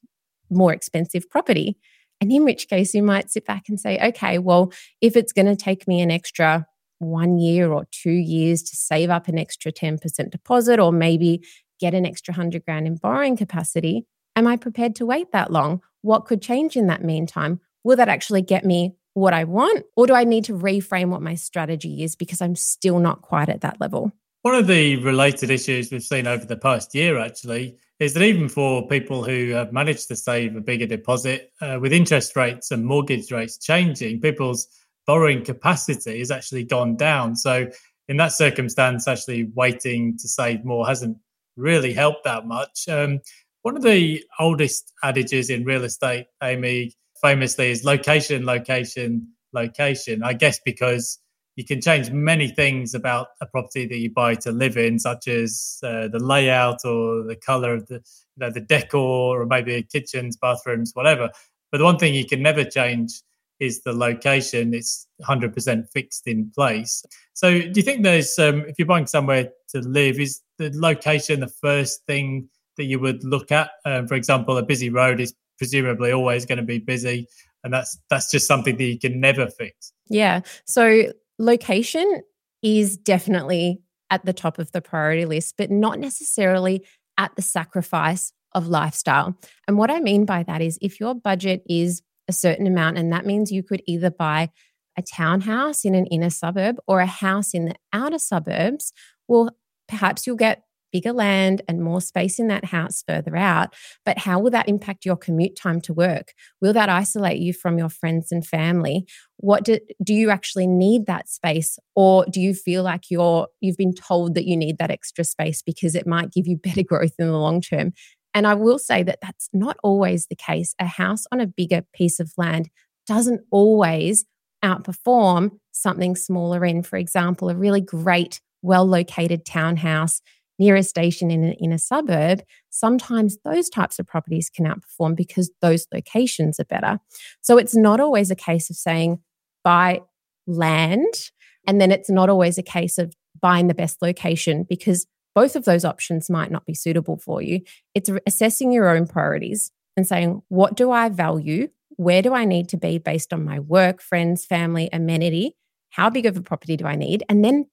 more 0.51 0.73
expensive 0.73 1.29
property. 1.29 1.77
And 2.21 2.33
in 2.33 2.45
which 2.45 2.69
case, 2.69 2.95
you 2.95 3.03
might 3.03 3.31
sit 3.31 3.47
back 3.47 3.69
and 3.69 3.79
say, 3.79 3.99
okay, 4.09 4.39
well, 4.39 4.73
if 5.01 5.17
it's 5.17 5.33
going 5.33 5.47
to 5.47 5.57
take 5.57 5.87
me 5.87 6.01
an 6.01 6.11
extra 6.11 6.67
one 6.99 7.39
year 7.39 7.73
or 7.73 7.87
two 7.93 8.11
years 8.11 8.63
to 8.65 8.77
save 8.77 9.11
up 9.11 9.29
an 9.29 9.39
extra 9.39 9.71
10% 9.71 10.31
deposit 10.31 10.81
or 10.81 10.93
maybe 10.93 11.45
get 11.79 11.95
an 11.95 12.05
extra 12.05 12.33
100 12.33 12.65
grand 12.65 12.87
in 12.87 12.97
borrowing 12.97 13.37
capacity, 13.37 14.05
am 14.35 14.47
I 14.47 14.57
prepared 14.57 14.97
to 14.97 15.07
wait 15.07 15.31
that 15.33 15.53
long? 15.53 15.81
What 16.03 16.27
could 16.27 16.43
change 16.43 16.77
in 16.77 16.89
that 16.89 17.05
meantime? 17.05 17.61
Will 17.85 17.97
that 17.97 18.09
actually 18.09 18.43
get 18.43 18.65
me 18.65 18.97
what 19.15 19.35
I 19.35 19.45
want? 19.45 19.85
Or 19.97 20.07
do 20.07 20.15
I 20.15 20.25
need 20.25 20.45
to 20.45 20.55
reframe 20.55 21.11
what 21.11 21.23
my 21.23 21.35
strategy 21.35 22.03
is 22.03 22.17
because 22.17 22.41
I'm 22.41 22.57
still 22.57 22.99
not 22.99 23.23
quite 23.23 23.49
at 23.49 23.61
that 23.61 23.81
level? 23.81 24.13
One 24.43 24.55
of 24.55 24.67
the 24.67 24.97
related 24.97 25.51
issues 25.51 25.91
we've 25.91 26.03
seen 26.03 26.27
over 26.27 26.45
the 26.45 26.57
past 26.57 26.95
year, 26.95 27.19
actually, 27.19 27.77
is 28.01 28.15
that 28.15 28.23
even 28.23 28.49
for 28.49 28.87
people 28.87 29.25
who 29.25 29.51
have 29.51 29.73
managed 29.73 30.09
to 30.09 30.17
save 30.17 30.55
a 30.55 30.61
bigger 30.61 30.87
deposit, 30.87 31.53
uh, 31.61 31.79
with 31.81 31.93
interest 31.93 32.37
rates 32.37 32.71
and 32.71 32.85
mortgage 32.85 33.33
rates 33.33 33.59
changing, 33.59 34.21
people's 34.21 34.69
borrowing 35.07 35.45
capacity 35.45 36.19
has 36.21 36.31
actually 36.31 36.65
gone 36.65 36.97
down. 36.97 37.35
So, 37.35 37.69
in 38.09 38.17
that 38.19 38.33
circumstance, 38.33 39.07
actually 39.07 39.51
waiting 39.55 40.17
to 40.19 40.29
save 40.29 40.65
more 40.65 40.87
hasn't 40.87 41.19
really 41.57 41.93
helped 41.93 42.25
that 42.25 42.47
much. 42.47 42.89
Um, 42.89 43.21
one 43.63 43.77
of 43.77 43.83
the 43.83 44.25
oldest 44.39 44.93
adages 45.05 45.51
in 45.51 45.65
real 45.65 45.85
estate, 45.85 46.27
Amy, 46.43 46.95
famously, 47.21 47.71
is 47.71 47.85
location, 47.85 48.47
location, 48.47 49.29
location. 49.53 50.23
I 50.23 50.33
guess 50.33 50.61
because 50.65 51.19
you 51.59 51.65
can 51.65 51.81
change 51.81 52.13
many 52.13 52.47
things 52.47 52.95
about 52.95 53.31
a 53.41 53.47
property 53.47 53.85
that 53.85 53.97
you 53.97 54.13
buy 54.13 54.37
to 54.37 54.53
live 54.53 54.77
in, 54.77 54.97
such 54.97 55.27
as 55.27 55.81
uh, 55.83 56.07
the 56.07 56.21
layout 56.21 56.85
or 56.85 57.25
the 57.25 57.35
color 57.35 57.75
of 57.75 57.89
the, 57.89 57.95
you 57.95 58.01
know, 58.37 58.49
the 58.49 58.61
decor, 58.61 59.43
or 59.43 59.45
maybe 59.45 59.83
kitchens, 59.83 60.37
bathrooms, 60.37 60.93
whatever. 60.95 61.29
But 61.73 61.79
the 61.79 61.85
one 61.85 61.99
thing 61.99 62.15
you 62.15 62.25
can 62.25 62.43
never 62.43 62.63
change 62.63 63.11
is 63.59 63.83
the 63.83 63.93
location. 63.93 64.73
It's 64.73 65.09
100% 65.29 65.91
fixed 65.91 66.29
in 66.29 66.53
place. 66.55 67.03
So, 67.35 67.51
do 67.51 67.73
you 67.75 67.83
think 67.83 68.05
there's, 68.05 68.39
um, 68.39 68.61
if 68.69 68.79
you're 68.79 68.87
buying 68.87 69.09
somewhere 69.09 69.49
to 69.71 69.81
live, 69.81 70.21
is 70.21 70.41
the 70.59 70.71
location 70.73 71.41
the 71.41 71.49
first 71.49 72.07
thing 72.07 72.49
that 72.77 72.85
you 72.85 73.01
would 73.01 73.25
look 73.25 73.51
at? 73.51 73.71
Um, 73.85 74.07
for 74.07 74.15
example, 74.15 74.57
a 74.59 74.63
busy 74.63 74.91
road 74.91 75.19
is 75.19 75.35
presumably 75.57 76.13
always 76.13 76.47
going 76.47 76.59
to 76.59 76.65
be 76.65 76.79
busy, 76.79 77.27
and 77.65 77.75
that's 77.75 77.99
that's 78.11 78.31
just 78.31 78.47
something 78.47 78.77
that 78.77 78.85
you 78.85 78.97
can 78.97 79.19
never 79.19 79.49
fix. 79.49 79.93
Yeah. 80.09 80.43
So 80.65 81.11
location 81.39 82.23
is 82.63 82.97
definitely 82.97 83.81
at 84.11 84.25
the 84.25 84.33
top 84.33 84.59
of 84.59 84.73
the 84.73 84.81
priority 84.81 85.25
list, 85.25 85.55
but 85.57 85.71
not 85.71 85.99
necessarily 85.99 86.85
at 87.17 87.35
the 87.37 87.43
sacrifice 87.43 88.33
of 88.53 88.67
lifestyle. 88.67 89.39
And 89.67 89.77
what 89.77 89.91
I 89.91 90.01
mean 90.01 90.25
by 90.25 90.43
that 90.45 90.63
is 90.63 90.79
if 90.81 90.99
your 90.99 91.15
budget 91.15 91.63
is 91.69 92.03
a 92.29 92.33
certain 92.33 92.67
amount, 92.67 92.99
and 92.99 93.13
that 93.13 93.27
means 93.27 93.53
you 93.53 93.63
could 93.63 93.83
either 93.87 94.11
buy 94.11 94.51
a 94.97 95.03
townhouse 95.03 95.85
in 95.85 95.95
an 95.95 96.07
inner 96.07 96.31
suburb 96.31 96.77
or 96.87 97.01
a 97.01 97.07
house 97.07 97.55
in 97.55 97.67
the 97.67 97.75
outer 97.93 98.19
suburbs, 98.19 98.93
well, 99.29 99.51
perhaps 99.87 100.27
you'll 100.27 100.37
get 100.37 100.63
bigger 100.93 101.13
land 101.13 101.63
and 101.69 101.83
more 101.83 102.01
space 102.01 102.39
in 102.39 102.49
that 102.49 102.67
house 102.67 103.03
further 103.07 103.37
out. 103.37 103.75
But 104.05 104.19
how 104.19 104.39
will 104.39 104.51
that 104.51 104.69
impact 104.69 105.05
your 105.05 105.17
commute 105.17 105.57
time 105.57 105.81
to 105.83 105.95
work? 105.95 106.33
Will 106.61 106.73
that 106.73 106.89
isolate 106.89 107.39
you 107.39 107.53
from 107.53 107.79
your 107.79 107.89
friends 107.89 108.33
and 108.33 108.47
family? 108.47 109.07
What 109.37 109.65
do, 109.65 109.79
do 110.03 110.15
you 110.15 110.31
actually 110.31 110.67
need 110.67 111.07
that 111.07 111.29
space? 111.29 111.79
Or 111.95 112.25
do 112.31 112.41
you 112.41 112.55
feel 112.55 112.83
like 112.83 113.11
you're 113.11 113.49
you've 113.61 113.77
been 113.77 113.95
told 113.95 114.35
that 114.35 114.47
you 114.47 114.57
need 114.57 114.79
that 114.79 114.91
extra 114.91 115.25
space 115.25 115.63
because 115.63 115.95
it 115.95 116.07
might 116.07 116.33
give 116.33 116.47
you 116.47 116.57
better 116.63 116.83
growth 116.83 117.15
in 117.19 117.29
the 117.29 117.39
long 117.39 117.61
term? 117.61 117.93
And 118.35 118.47
I 118.47 118.55
will 118.55 118.79
say 118.79 119.03
that 119.03 119.21
that's 119.23 119.49
not 119.53 119.77
always 119.83 120.27
the 120.27 120.37
case. 120.37 120.75
A 120.79 120.87
house 120.87 121.25
on 121.33 121.41
a 121.41 121.47
bigger 121.47 121.83
piece 121.93 122.21
of 122.21 122.33
land 122.37 122.69
doesn't 123.07 123.41
always 123.51 124.27
outperform 124.65 125.59
something 125.73 126.17
smaller 126.17 126.65
in, 126.65 126.83
for 126.83 126.97
example, 126.97 127.49
a 127.49 127.57
really 127.57 127.81
great, 127.81 128.41
well 128.63 128.85
located 128.87 129.45
townhouse 129.45 130.21
near 130.59 130.77
a 130.77 130.83
station 130.83 131.31
in 131.31 131.45
a, 131.45 131.57
in 131.59 131.73
a 131.73 131.79
suburb, 131.79 132.43
sometimes 132.71 133.39
those 133.45 133.69
types 133.69 133.99
of 133.99 134.07
properties 134.07 134.51
can 134.51 134.67
outperform 134.67 135.17
because 135.17 135.51
those 135.61 135.87
locations 135.93 136.59
are 136.59 136.65
better. 136.65 136.99
So 137.41 137.59
it's 137.59 137.77
not 137.77 138.01
always 138.01 138.31
a 138.31 138.37
case 138.37 138.71
of 138.71 138.77
saying 138.77 139.21
buy 139.65 140.01
land, 140.47 141.31
and 141.67 141.81
then 141.81 141.91
it's 141.91 142.11
not 142.11 142.29
always 142.29 142.59
a 142.59 142.63
case 142.63 142.99
of 142.99 143.15
buying 143.41 143.69
the 143.69 143.75
best 143.75 144.03
location 144.03 144.65
because 144.69 145.07
both 145.35 145.55
of 145.55 145.65
those 145.65 145.85
options 145.85 146.29
might 146.29 146.51
not 146.51 146.67
be 146.67 146.75
suitable 146.75 147.17
for 147.17 147.41
you. 147.41 147.61
It's 147.95 148.11
assessing 148.27 148.73
your 148.73 148.89
own 148.89 149.07
priorities 149.07 149.71
and 149.97 150.07
saying, 150.07 150.43
what 150.49 150.75
do 150.75 150.91
I 150.91 151.09
value? 151.09 151.69
Where 151.97 152.23
do 152.23 152.33
I 152.35 152.45
need 152.45 152.69
to 152.71 152.77
be 152.77 152.99
based 152.99 153.33
on 153.33 153.45
my 153.45 153.61
work, 153.61 154.01
friends, 154.01 154.45
family, 154.45 154.89
amenity? 154.93 155.57
How 155.91 156.11
big 156.11 156.27
of 156.27 156.37
a 156.37 156.43
property 156.43 156.77
do 156.77 156.87
I 156.87 156.97
need? 156.97 157.23
And 157.29 157.45
then 157.45 157.67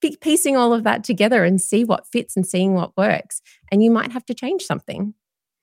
piecing 0.00 0.56
all 0.56 0.72
of 0.72 0.84
that 0.84 1.04
together 1.04 1.44
and 1.44 1.60
see 1.60 1.84
what 1.84 2.06
fits 2.06 2.36
and 2.36 2.46
seeing 2.46 2.74
what 2.74 2.96
works. 2.96 3.40
And 3.70 3.82
you 3.82 3.90
might 3.90 4.12
have 4.12 4.24
to 4.26 4.34
change 4.34 4.62
something. 4.62 5.14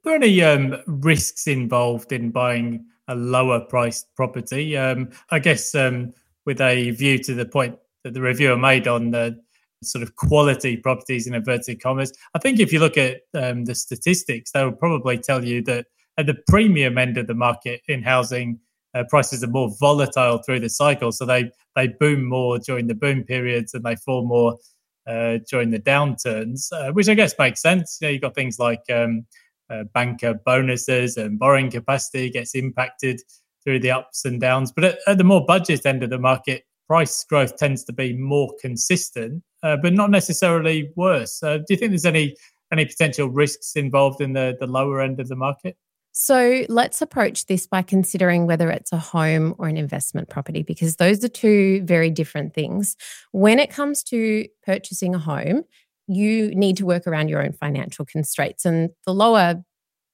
Are 0.06 0.12
there 0.12 0.16
any 0.16 0.42
um, 0.44 0.76
risks 0.86 1.48
involved 1.48 2.12
in 2.12 2.32
buying 2.32 2.86
a 3.08 3.16
lower 3.16 3.60
priced 3.60 4.14
property? 4.16 4.78
Um, 4.78 5.10
I 5.32 5.40
guess 5.40 5.74
um, 5.74 6.14
with 6.46 6.62
a 6.62 6.92
view 6.92 7.18
to 7.20 7.34
the 7.34 7.46
point 7.46 7.78
that 8.04 8.14
the 8.14 8.22
reviewer 8.22 8.58
made 8.58 8.88
on 8.88 9.12
the 9.12 9.40
sort 9.84 10.04
of 10.04 10.16
quality 10.16 10.78
properties 10.78 11.28
in 11.28 11.34
inverted 11.34 11.82
commas. 11.82 12.14
I 12.34 12.40
think 12.40 12.60
if 12.60 12.72
you 12.72 12.80
look 12.80 12.98
at 12.98 13.22
um, 13.34 13.66
the 13.66 13.76
statistics, 13.76 14.52
they 14.52 14.64
will 14.64 14.72
probably 14.72 15.18
tell 15.18 15.44
you 15.44 15.62
that 15.64 15.88
at 16.18 16.28
the 16.28 16.38
premium 16.48 16.98
end 16.98 17.18
of 17.18 17.28
the 17.28 17.34
market 17.34 17.82
in 17.88 18.04
housing, 18.04 18.60
uh, 18.96 19.04
prices 19.10 19.44
are 19.44 19.48
more 19.48 19.70
volatile 19.80 20.40
through 20.40 20.62
the 20.62 20.70
cycle. 20.70 21.12
So 21.12 21.26
they 21.26 21.52
they 21.76 21.88
boom 21.88 22.26
more 22.26 22.58
during 22.58 22.88
the 22.88 22.96
boom 22.96 23.24
periods 23.24 23.74
and 23.74 23.84
they 23.84 23.98
fall 23.98 24.26
more 24.26 24.58
uh, 25.06 25.40
during 25.50 25.70
the 25.70 25.80
downturns, 25.80 26.72
uh, 26.72 26.92
which 26.94 27.10
I 27.10 27.14
guess 27.14 27.36
makes 27.38 27.62
sense. 27.62 28.00
You 28.02 28.08
know, 28.08 28.12
you've 28.14 28.22
got 28.22 28.34
things 28.34 28.58
like 28.58 28.82
um, 28.92 29.26
uh, 29.70 29.84
banker 29.94 30.40
bonuses 30.46 31.18
and 31.18 31.38
borrowing 31.38 31.70
capacity 31.70 32.30
gets 32.30 32.56
impacted 32.56 33.22
through 33.64 33.80
the 33.80 33.92
ups 33.92 34.26
and 34.26 34.40
downs. 34.40 34.72
But 34.72 34.86
at, 34.86 35.00
at 35.08 35.18
the 35.18 35.24
more 35.24 35.46
budget 35.46 35.86
end 35.86 36.04
of 36.04 36.10
the 36.10 36.20
market, 36.20 36.64
price 36.88 37.24
growth 37.26 37.58
tends 37.58 37.84
to 37.86 37.94
be 37.94 38.14
more 38.14 38.52
consistent, 38.62 39.44
uh, 39.64 39.78
but 39.82 39.94
not 39.94 40.12
necessarily 40.12 40.92
worse. 40.96 41.42
Uh, 41.44 41.58
do 41.58 41.66
you 41.70 41.78
think 41.78 41.92
there's 41.92 42.06
any 42.06 42.36
any 42.72 42.86
potential 42.86 43.30
risks 43.30 43.76
involved 43.76 44.22
in 44.22 44.34
the 44.34 44.56
the 44.60 44.68
lower 44.68 45.02
end 45.02 45.20
of 45.20 45.28
the 45.28 45.36
market? 45.36 45.76
So 46.18 46.64
let's 46.70 47.02
approach 47.02 47.46
this 47.46 47.68
by 47.68 47.82
considering 47.82 48.48
whether 48.48 48.70
it's 48.70 48.94
a 48.94 48.98
home 48.98 49.54
or 49.58 49.68
an 49.68 49.76
investment 49.76 50.30
property, 50.30 50.64
because 50.64 50.96
those 50.96 51.22
are 51.26 51.28
two 51.28 51.82
very 51.84 52.10
different 52.10 52.54
things. 52.54 52.96
When 53.34 53.60
it 53.60 53.70
comes 53.70 54.02
to 54.04 54.48
purchasing 54.66 55.14
a 55.14 55.20
home, 55.20 55.64
you 56.08 56.56
need 56.56 56.78
to 56.78 56.86
work 56.86 57.06
around 57.06 57.28
your 57.28 57.44
own 57.44 57.52
financial 57.52 58.06
constraints. 58.06 58.64
And 58.64 58.92
the 59.06 59.14
lower 59.14 59.62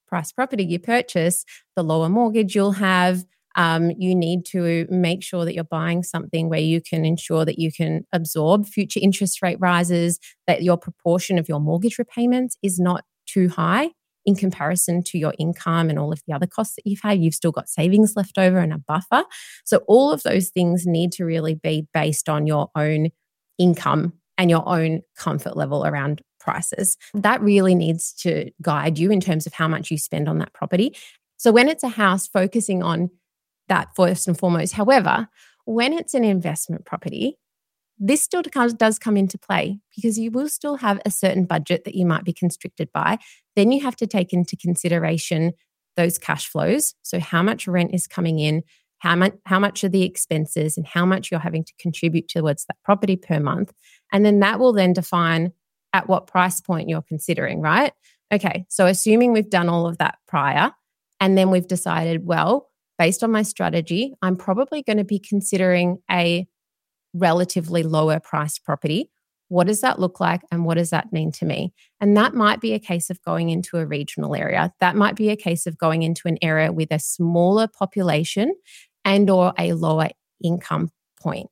price 0.08 0.32
property 0.32 0.64
you 0.64 0.80
purchase, 0.80 1.44
the 1.76 1.84
lower 1.84 2.08
mortgage 2.08 2.56
you'll 2.56 2.72
have. 2.72 3.24
Um, 3.54 3.92
you 3.96 4.16
need 4.16 4.44
to 4.46 4.88
make 4.90 5.22
sure 5.22 5.44
that 5.44 5.54
you're 5.54 5.62
buying 5.62 6.02
something 6.02 6.48
where 6.48 6.58
you 6.58 6.80
can 6.80 7.04
ensure 7.04 7.44
that 7.44 7.60
you 7.60 7.70
can 7.70 8.06
absorb 8.12 8.66
future 8.66 8.98
interest 9.00 9.40
rate 9.40 9.58
rises, 9.60 10.18
that 10.48 10.64
your 10.64 10.78
proportion 10.78 11.38
of 11.38 11.48
your 11.48 11.60
mortgage 11.60 11.96
repayments 11.96 12.56
is 12.60 12.80
not 12.80 13.04
too 13.24 13.48
high 13.50 13.90
in 14.24 14.36
comparison 14.36 15.02
to 15.04 15.18
your 15.18 15.34
income 15.38 15.90
and 15.90 15.98
all 15.98 16.12
of 16.12 16.20
the 16.26 16.32
other 16.32 16.46
costs 16.46 16.76
that 16.76 16.86
you've 16.86 17.00
had. 17.02 17.22
You've 17.22 17.34
still 17.34 17.52
got 17.52 17.68
savings 17.68 18.14
left 18.16 18.38
over 18.38 18.58
and 18.58 18.72
a 18.72 18.78
buffer. 18.78 19.24
So, 19.64 19.78
all 19.88 20.12
of 20.12 20.22
those 20.22 20.48
things 20.48 20.86
need 20.86 21.12
to 21.12 21.24
really 21.24 21.54
be 21.54 21.86
based 21.92 22.28
on 22.28 22.46
your 22.46 22.70
own 22.76 23.10
income 23.58 24.14
and 24.38 24.50
your 24.50 24.66
own 24.68 25.02
comfort 25.16 25.56
level 25.56 25.86
around 25.86 26.22
prices. 26.40 26.96
That 27.14 27.40
really 27.40 27.74
needs 27.74 28.12
to 28.14 28.50
guide 28.60 28.98
you 28.98 29.10
in 29.10 29.20
terms 29.20 29.46
of 29.46 29.52
how 29.52 29.68
much 29.68 29.90
you 29.90 29.98
spend 29.98 30.28
on 30.28 30.38
that 30.38 30.52
property. 30.52 30.96
So, 31.36 31.52
when 31.52 31.68
it's 31.68 31.84
a 31.84 31.88
house, 31.88 32.26
focusing 32.28 32.82
on 32.82 33.10
that 33.68 33.88
first 33.96 34.28
and 34.28 34.38
foremost. 34.38 34.74
However, 34.74 35.28
when 35.64 35.92
it's 35.92 36.14
an 36.14 36.24
investment 36.24 36.84
property, 36.84 37.38
this 37.98 38.22
still 38.22 38.42
does 38.42 38.98
come 38.98 39.16
into 39.16 39.38
play 39.38 39.78
because 39.94 40.18
you 40.18 40.30
will 40.30 40.48
still 40.48 40.76
have 40.76 41.00
a 41.04 41.10
certain 41.10 41.44
budget 41.44 41.84
that 41.84 41.94
you 41.94 42.04
might 42.04 42.24
be 42.24 42.32
constricted 42.32 42.88
by. 42.92 43.18
Then 43.54 43.70
you 43.70 43.82
have 43.82 43.96
to 43.96 44.06
take 44.06 44.32
into 44.32 44.56
consideration 44.56 45.52
those 45.96 46.18
cash 46.18 46.48
flows. 46.48 46.94
So, 47.02 47.20
how 47.20 47.42
much 47.42 47.68
rent 47.68 47.94
is 47.94 48.06
coming 48.06 48.38
in, 48.38 48.62
how 48.98 49.16
much, 49.16 49.34
how 49.44 49.58
much 49.58 49.84
are 49.84 49.88
the 49.88 50.04
expenses, 50.04 50.76
and 50.76 50.86
how 50.86 51.04
much 51.04 51.30
you're 51.30 51.40
having 51.40 51.64
to 51.64 51.72
contribute 51.78 52.28
towards 52.28 52.64
that 52.66 52.76
property 52.84 53.16
per 53.16 53.40
month. 53.40 53.72
And 54.12 54.24
then 54.24 54.40
that 54.40 54.58
will 54.58 54.72
then 54.72 54.92
define 54.92 55.52
at 55.92 56.08
what 56.08 56.26
price 56.26 56.60
point 56.60 56.88
you're 56.88 57.02
considering, 57.02 57.60
right? 57.60 57.92
Okay, 58.32 58.64
so 58.68 58.86
assuming 58.86 59.32
we've 59.32 59.50
done 59.50 59.68
all 59.68 59.86
of 59.86 59.98
that 59.98 60.16
prior, 60.26 60.72
and 61.20 61.36
then 61.36 61.50
we've 61.50 61.68
decided, 61.68 62.26
well, 62.26 62.70
based 62.98 63.22
on 63.22 63.30
my 63.30 63.42
strategy, 63.42 64.14
I'm 64.22 64.36
probably 64.36 64.82
going 64.82 64.96
to 64.96 65.04
be 65.04 65.18
considering 65.18 65.98
a 66.10 66.46
relatively 67.14 67.82
lower 67.82 68.20
priced 68.20 68.64
property. 68.64 69.10
What 69.48 69.66
does 69.66 69.82
that 69.82 69.98
look 69.98 70.18
like 70.18 70.40
and 70.50 70.64
what 70.64 70.78
does 70.78 70.90
that 70.90 71.12
mean 71.12 71.30
to 71.32 71.44
me? 71.44 71.74
And 72.00 72.16
that 72.16 72.34
might 72.34 72.60
be 72.60 72.72
a 72.72 72.78
case 72.78 73.10
of 73.10 73.20
going 73.22 73.50
into 73.50 73.76
a 73.76 73.86
regional 73.86 74.34
area. 74.34 74.72
That 74.80 74.96
might 74.96 75.14
be 75.14 75.28
a 75.28 75.36
case 75.36 75.66
of 75.66 75.76
going 75.76 76.02
into 76.02 76.26
an 76.26 76.38
area 76.40 76.72
with 76.72 76.90
a 76.90 76.98
smaller 76.98 77.68
population 77.68 78.54
and 79.04 79.28
or 79.28 79.52
a 79.58 79.74
lower 79.74 80.08
income 80.42 80.90
point. 81.20 81.48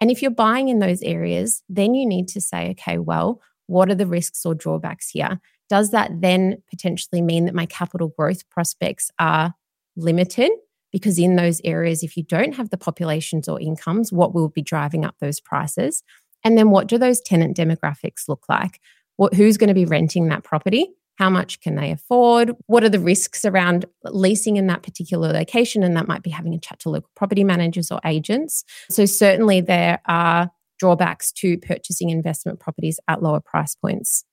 And 0.00 0.10
if 0.10 0.20
you're 0.20 0.32
buying 0.32 0.68
in 0.68 0.80
those 0.80 1.00
areas, 1.02 1.62
then 1.68 1.94
you 1.94 2.06
need 2.06 2.26
to 2.28 2.40
say, 2.40 2.70
okay, 2.70 2.98
well, 2.98 3.40
what 3.66 3.88
are 3.88 3.94
the 3.94 4.06
risks 4.06 4.44
or 4.44 4.54
drawbacks 4.54 5.10
here? 5.10 5.40
Does 5.70 5.92
that 5.92 6.10
then 6.20 6.62
potentially 6.68 7.22
mean 7.22 7.46
that 7.46 7.54
my 7.54 7.66
capital 7.66 8.08
growth 8.18 8.48
prospects 8.50 9.10
are 9.18 9.54
limited? 9.96 10.50
Because 10.94 11.18
in 11.18 11.34
those 11.34 11.60
areas, 11.64 12.04
if 12.04 12.16
you 12.16 12.22
don't 12.22 12.54
have 12.54 12.70
the 12.70 12.76
populations 12.76 13.48
or 13.48 13.60
incomes, 13.60 14.12
what 14.12 14.32
will 14.32 14.48
be 14.48 14.62
driving 14.62 15.04
up 15.04 15.16
those 15.18 15.40
prices? 15.40 16.04
And 16.44 16.56
then 16.56 16.70
what 16.70 16.86
do 16.86 16.98
those 16.98 17.20
tenant 17.20 17.56
demographics 17.56 18.28
look 18.28 18.44
like? 18.48 18.80
What, 19.16 19.34
who's 19.34 19.56
going 19.56 19.68
to 19.68 19.74
be 19.74 19.86
renting 19.86 20.28
that 20.28 20.44
property? 20.44 20.86
How 21.16 21.30
much 21.30 21.60
can 21.60 21.74
they 21.74 21.90
afford? 21.90 22.52
What 22.66 22.84
are 22.84 22.88
the 22.88 23.00
risks 23.00 23.44
around 23.44 23.86
leasing 24.04 24.56
in 24.56 24.68
that 24.68 24.84
particular 24.84 25.32
location? 25.32 25.82
And 25.82 25.96
that 25.96 26.06
might 26.06 26.22
be 26.22 26.30
having 26.30 26.54
a 26.54 26.60
chat 26.60 26.78
to 26.80 26.90
local 26.90 27.10
property 27.16 27.42
managers 27.42 27.90
or 27.90 27.98
agents. 28.04 28.62
So, 28.88 29.04
certainly, 29.04 29.60
there 29.60 30.00
are 30.06 30.52
drawbacks 30.78 31.32
to 31.32 31.58
purchasing 31.58 32.10
investment 32.10 32.60
properties 32.60 33.00
at 33.08 33.20
lower 33.20 33.40
price 33.40 33.74
points. 33.74 34.24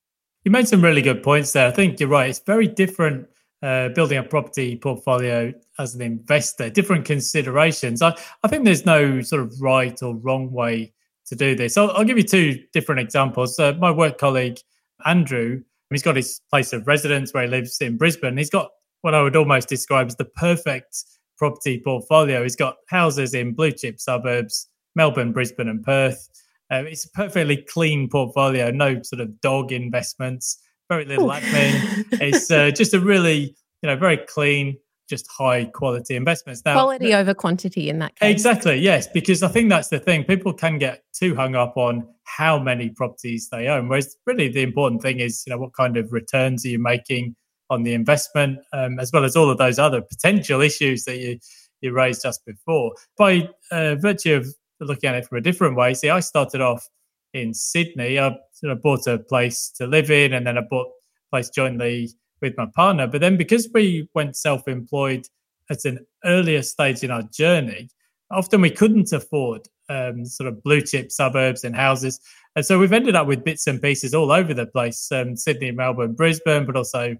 You 0.43 0.51
made 0.51 0.67
some 0.67 0.83
really 0.83 1.01
good 1.01 1.23
points 1.23 1.53
there. 1.53 1.67
I 1.67 1.71
think 1.71 1.99
you're 1.99 2.07
right. 2.07 2.29
It's 2.29 2.37
very 2.37 2.67
different 2.67 3.29
uh, 3.61 3.89
building 3.89 4.17
a 4.17 4.23
property 4.23 4.75
portfolio 4.75 5.53
as 5.77 5.95
an 5.95 6.01
investor, 6.01 6.69
different 6.69 7.05
considerations. 7.05 8.01
I, 8.01 8.15
I 8.43 8.47
think 8.47 8.65
there's 8.65 8.85
no 8.85 9.21
sort 9.21 9.43
of 9.43 9.53
right 9.61 10.01
or 10.01 10.15
wrong 10.15 10.51
way 10.51 10.93
to 11.27 11.35
do 11.35 11.55
this. 11.55 11.77
I'll, 11.77 11.91
I'll 11.91 12.03
give 12.03 12.17
you 12.17 12.23
two 12.23 12.63
different 12.73 13.01
examples. 13.01 13.59
Uh, 13.59 13.73
my 13.73 13.91
work 13.91 14.17
colleague, 14.17 14.59
Andrew, 15.05 15.61
he's 15.89 16.03
got 16.03 16.15
his 16.15 16.41
place 16.49 16.73
of 16.73 16.87
residence 16.87 17.33
where 17.33 17.43
he 17.43 17.49
lives 17.49 17.79
in 17.81 17.97
Brisbane. 17.97 18.37
He's 18.37 18.49
got 18.49 18.71
what 19.01 19.13
I 19.13 19.21
would 19.21 19.35
almost 19.35 19.69
describe 19.69 20.07
as 20.07 20.15
the 20.15 20.25
perfect 20.25 21.03
property 21.37 21.81
portfolio. 21.83 22.43
He's 22.43 22.55
got 22.55 22.77
houses 22.87 23.33
in 23.33 23.53
blue 23.53 23.71
chip 23.71 23.99
suburbs, 23.99 24.67
Melbourne, 24.95 25.31
Brisbane, 25.31 25.69
and 25.69 25.83
Perth. 25.83 26.29
Uh, 26.71 26.83
it's 26.85 27.05
a 27.05 27.09
perfectly 27.09 27.57
clean 27.57 28.09
portfolio, 28.09 28.71
no 28.71 29.01
sort 29.01 29.21
of 29.21 29.41
dog 29.41 29.71
investments 29.71 30.61
very 30.91 31.05
little 31.05 31.29
admin. 31.29 32.05
it's 32.19 32.51
uh, 32.51 32.69
just 32.75 32.93
a 32.93 32.99
really, 32.99 33.55
you 33.81 33.87
know, 33.87 33.95
very 33.95 34.17
clean, 34.17 34.77
just 35.09 35.25
high 35.31 35.63
quality 35.63 36.17
investments. 36.17 36.61
Now, 36.65 36.73
quality 36.73 37.13
over 37.13 37.33
quantity 37.33 37.89
in 37.89 37.99
that 37.99 38.17
case. 38.17 38.29
Exactly, 38.29 38.75
yes, 38.75 39.07
because 39.07 39.41
I 39.41 39.47
think 39.47 39.69
that's 39.69 39.87
the 39.87 39.99
thing. 39.99 40.25
People 40.25 40.51
can 40.51 40.77
get 40.79 41.03
too 41.13 41.33
hung 41.33 41.55
up 41.55 41.77
on 41.77 42.05
how 42.23 42.59
many 42.59 42.89
properties 42.89 43.47
they 43.49 43.69
own, 43.69 43.87
whereas 43.87 44.17
really 44.25 44.49
the 44.49 44.63
important 44.63 45.01
thing 45.01 45.21
is, 45.21 45.43
you 45.47 45.51
know, 45.51 45.59
what 45.59 45.73
kind 45.73 45.95
of 45.95 46.11
returns 46.11 46.65
are 46.65 46.69
you 46.69 46.79
making 46.79 47.37
on 47.69 47.83
the 47.83 47.93
investment, 47.93 48.59
um, 48.73 48.99
as 48.99 49.13
well 49.13 49.23
as 49.23 49.37
all 49.37 49.49
of 49.49 49.57
those 49.57 49.79
other 49.79 50.01
potential 50.01 50.59
issues 50.59 51.05
that 51.05 51.17
you 51.19 51.39
you 51.79 51.93
raised 51.93 52.23
just 52.23 52.45
before. 52.45 52.91
By 53.17 53.47
uh, 53.71 53.95
virtue 53.95 54.35
of 54.35 54.53
looking 54.81 55.09
at 55.09 55.15
it 55.15 55.25
from 55.25 55.37
a 55.37 55.41
different 55.41 55.77
way, 55.77 55.93
see, 55.93 56.09
I 56.09 56.19
started 56.19 56.59
off 56.59 56.85
in 57.33 57.53
Sydney. 57.53 58.19
I 58.19 58.37
sort 58.51 58.71
of 58.71 58.81
bought 58.81 59.07
a 59.07 59.19
place 59.19 59.71
to 59.77 59.87
live 59.87 60.11
in, 60.11 60.33
and 60.33 60.45
then 60.45 60.57
I 60.57 60.61
bought 60.61 60.87
a 60.87 61.35
place 61.35 61.49
jointly 61.49 62.09
with 62.41 62.57
my 62.57 62.67
partner. 62.75 63.07
But 63.07 63.21
then 63.21 63.37
because 63.37 63.69
we 63.73 64.09
went 64.13 64.35
self-employed 64.35 65.27
at 65.69 65.85
an 65.85 66.05
earlier 66.25 66.61
stage 66.61 67.03
in 67.03 67.11
our 67.11 67.23
journey, 67.23 67.89
often 68.31 68.61
we 68.61 68.71
couldn't 68.71 69.13
afford 69.13 69.67
um, 69.89 70.25
sort 70.25 70.47
of 70.47 70.63
blue 70.63 70.81
chip 70.81 71.11
suburbs 71.11 71.63
and 71.63 71.75
houses. 71.75 72.19
And 72.55 72.65
so 72.65 72.79
we've 72.79 72.93
ended 72.93 73.15
up 73.15 73.27
with 73.27 73.43
bits 73.43 73.67
and 73.67 73.81
pieces 73.81 74.13
all 74.13 74.31
over 74.31 74.53
the 74.53 74.65
place 74.65 75.11
um, 75.11 75.35
Sydney, 75.35 75.71
Melbourne, 75.71 76.13
Brisbane, 76.13 76.65
but 76.65 76.75
also 76.75 77.15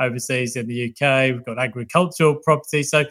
overseas 0.00 0.56
in 0.56 0.66
the 0.66 0.90
UK. 0.90 1.34
We've 1.34 1.44
got 1.44 1.58
agricultural 1.58 2.36
property. 2.36 2.82
So, 2.82 3.04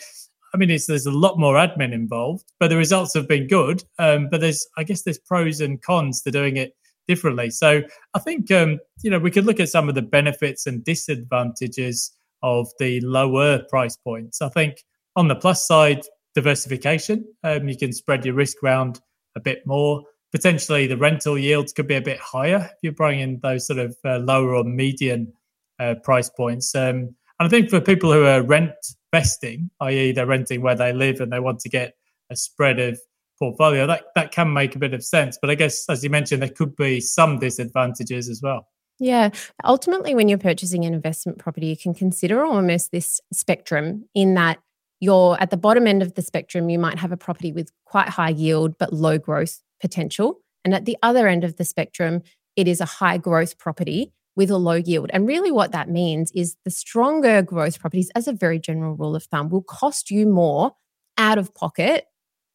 I 0.54 0.58
mean, 0.58 0.70
there's 0.70 1.06
a 1.06 1.12
lot 1.12 1.40
more 1.40 1.56
admin 1.56 1.94
involved, 1.94 2.52
but 2.60 2.70
the 2.70 2.78
results 2.78 3.14
have 3.14 3.28
been 3.28 3.48
good. 3.48 3.84
Um, 4.00 4.28
but 4.30 4.42
there's, 4.42 4.68
I 4.78 4.84
guess, 4.84 5.04
there's 5.04 5.20
pros 5.20 5.62
and 5.62 5.82
cons 5.82 6.22
to 6.24 6.32
doing 6.32 6.58
it 6.58 6.76
differently. 7.08 7.50
So, 7.50 7.82
I 8.14 8.20
think, 8.20 8.52
um, 8.52 8.80
you 9.02 9.10
know, 9.10 9.20
we 9.20 9.32
could 9.32 9.46
look 9.46 9.60
at 9.60 9.70
some 9.70 9.90
of 9.90 9.96
the 9.96 10.02
benefits 10.02 10.68
and 10.68 10.84
disadvantages 10.84 12.12
of 12.44 12.68
the 12.80 13.00
lower 13.02 13.60
price 13.70 13.96
points. 13.96 14.42
I 14.42 14.50
think 14.50 14.84
on 15.16 15.28
the 15.28 15.36
plus 15.36 15.66
side, 15.66 16.02
diversification. 16.34 17.26
Um, 17.44 17.68
you 17.68 17.78
can 17.78 17.94
spread 17.94 18.26
your 18.26 18.36
risk 18.36 18.58
around 18.64 19.02
a 19.36 19.40
bit 19.40 19.66
more. 19.66 20.04
Potentially, 20.32 20.88
the 20.88 20.98
rental 20.98 21.38
yields 21.38 21.74
could 21.74 21.88
be 21.88 21.96
a 21.96 22.02
bit 22.02 22.20
higher 22.20 22.70
if 22.72 22.78
you're 22.82 22.94
bringing 22.94 23.22
in 23.22 23.40
those 23.42 23.68
sort 23.68 23.80
of 23.80 23.98
uh, 24.06 24.20
lower 24.20 24.56
or 24.56 24.64
median 24.64 25.32
uh, 25.80 25.96
price 26.04 26.30
points. 26.30 26.74
Um, 26.74 27.16
and 27.40 27.48
I 27.48 27.50
think 27.50 27.70
for 27.70 27.82
people 27.82 28.14
who 28.14 28.26
are 28.26 28.42
rent 28.42 28.74
vesting, 29.12 29.70
i.e., 29.82 30.12
they're 30.12 30.26
renting 30.26 30.62
where 30.62 30.76
they 30.76 30.94
live 30.94 31.20
and 31.20 31.32
they 31.32 31.40
want 31.40 31.60
to 31.60 31.70
get 31.70 31.94
a 32.30 32.36
spread 32.36 32.80
of 32.80 33.00
portfolio, 33.40 33.88
that 33.88 34.04
that 34.16 34.32
can 34.32 34.54
make 34.54 34.76
a 34.76 34.80
bit 34.80 34.94
of 34.94 35.04
sense. 35.04 35.38
But 35.42 35.50
I 35.50 35.56
guess, 35.56 35.86
as 35.90 36.04
you 36.04 36.10
mentioned, 36.10 36.42
there 36.42 36.50
could 36.50 36.76
be 36.76 37.02
some 37.02 37.40
disadvantages 37.40 38.30
as 38.30 38.42
well. 38.42 38.68
Yeah. 39.00 39.32
Ultimately, 39.64 40.14
when 40.14 40.30
you're 40.30 40.38
purchasing 40.38 40.86
an 40.86 40.94
investment 40.94 41.40
property, 41.40 41.66
you 41.66 41.78
can 41.78 41.96
consider 41.96 42.46
almost 42.46 42.92
this 42.92 43.20
spectrum 43.34 44.06
in 44.14 44.36
that 44.36 44.60
you're 45.00 45.36
at 45.42 45.50
the 45.50 45.58
bottom 45.58 45.88
end 45.88 46.04
of 46.04 46.14
the 46.14 46.22
spectrum, 46.22 46.70
you 46.70 46.78
might 46.78 47.00
have 47.00 47.12
a 47.12 47.18
property 47.18 47.52
with 47.52 47.72
quite 47.86 48.10
high 48.10 48.30
yield 48.30 48.78
but 48.78 48.94
low 48.94 49.18
growth 49.18 49.60
potential. 49.82 50.40
And 50.64 50.76
at 50.76 50.86
the 50.86 50.98
other 51.02 51.28
end 51.28 51.44
of 51.44 51.56
the 51.56 51.66
spectrum, 51.66 52.22
it 52.56 52.68
is 52.68 52.80
a 52.80 52.86
high 52.86 53.18
growth 53.18 53.58
property 53.58 54.14
with 54.36 54.50
a 54.50 54.58
low 54.58 54.76
yield. 54.76 55.10
And 55.14 55.28
really, 55.28 55.52
what 55.52 55.72
that 55.72 55.90
means 55.90 56.32
is 56.34 56.56
the 56.64 56.72
stronger 56.72 57.42
growth 57.42 57.80
properties, 57.80 58.12
as 58.16 58.28
a 58.28 58.34
very 58.34 58.60
general 58.60 58.96
rule 58.96 59.16
of 59.16 59.24
thumb, 59.26 59.50
will 59.50 59.64
cost 59.64 60.12
you 60.12 60.26
more 60.26 60.74
out 61.18 61.38
of 61.38 61.54
pocket 61.54 62.06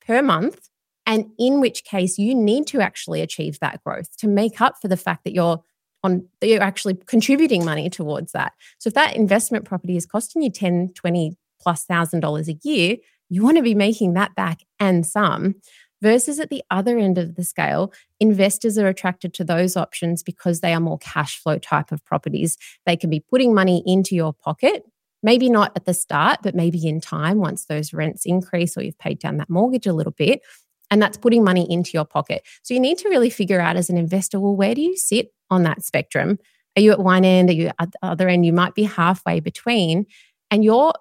per 0.06 0.22
month. 0.22 0.68
And 1.04 1.26
in 1.38 1.60
which 1.60 1.84
case, 1.84 2.18
you 2.18 2.34
need 2.34 2.66
to 2.68 2.80
actually 2.80 3.20
achieve 3.20 3.60
that 3.60 3.82
growth 3.84 4.16
to 4.18 4.28
make 4.28 4.60
up 4.60 4.76
for 4.80 4.88
the 4.88 4.96
fact 4.96 5.24
that 5.24 5.34
you're 5.34 5.62
on 6.02 6.26
you're 6.40 6.62
actually 6.62 6.94
contributing 7.06 7.64
money 7.64 7.90
towards 7.90 8.32
that. 8.32 8.52
So 8.78 8.88
if 8.88 8.94
that 8.94 9.16
investment 9.16 9.64
property 9.64 9.96
is 9.96 10.06
costing 10.06 10.42
you 10.42 10.50
10, 10.50 10.92
20 10.94 11.36
plus 11.60 11.84
thousand 11.84 12.20
dollars 12.20 12.48
a 12.48 12.58
year, 12.62 12.96
you 13.28 13.42
want 13.42 13.56
to 13.56 13.62
be 13.62 13.74
making 13.74 14.14
that 14.14 14.34
back 14.34 14.60
and 14.78 15.06
some. 15.06 15.56
Versus 16.02 16.38
at 16.38 16.50
the 16.50 16.62
other 16.70 16.98
end 16.98 17.16
of 17.16 17.36
the 17.36 17.44
scale, 17.44 17.92
investors 18.20 18.76
are 18.76 18.88
attracted 18.88 19.32
to 19.34 19.44
those 19.44 19.76
options 19.76 20.22
because 20.22 20.60
they 20.60 20.74
are 20.74 20.80
more 20.80 20.98
cash 20.98 21.40
flow 21.42 21.58
type 21.58 21.90
of 21.90 22.04
properties. 22.04 22.58
They 22.84 22.96
can 22.96 23.08
be 23.08 23.20
putting 23.20 23.54
money 23.54 23.82
into 23.86 24.14
your 24.14 24.34
pocket, 24.34 24.84
maybe 25.22 25.48
not 25.48 25.72
at 25.74 25.86
the 25.86 25.94
start, 25.94 26.40
but 26.42 26.54
maybe 26.54 26.86
in 26.86 27.00
time 27.00 27.38
once 27.38 27.64
those 27.64 27.94
rents 27.94 28.26
increase 28.26 28.76
or 28.76 28.82
you've 28.82 28.98
paid 28.98 29.18
down 29.18 29.38
that 29.38 29.48
mortgage 29.48 29.86
a 29.86 29.94
little 29.94 30.12
bit. 30.12 30.42
And 30.90 31.00
that's 31.00 31.16
putting 31.16 31.42
money 31.42 31.66
into 31.68 31.92
your 31.94 32.04
pocket. 32.04 32.46
So 32.62 32.74
you 32.74 32.80
need 32.80 32.98
to 32.98 33.08
really 33.08 33.30
figure 33.30 33.60
out 33.60 33.76
as 33.76 33.90
an 33.90 33.96
investor 33.96 34.38
well, 34.38 34.54
where 34.54 34.74
do 34.74 34.82
you 34.82 34.96
sit 34.96 35.30
on 35.50 35.62
that 35.62 35.82
spectrum? 35.82 36.38
Are 36.76 36.82
you 36.82 36.92
at 36.92 37.00
one 37.00 37.24
end? 37.24 37.48
Are 37.48 37.54
you 37.54 37.70
at 37.78 37.90
the 37.90 37.98
other 38.02 38.28
end? 38.28 38.44
You 38.44 38.52
might 38.52 38.74
be 38.74 38.84
halfway 38.84 39.40
between. 39.40 40.06
And 40.50 40.62
your 40.62 40.92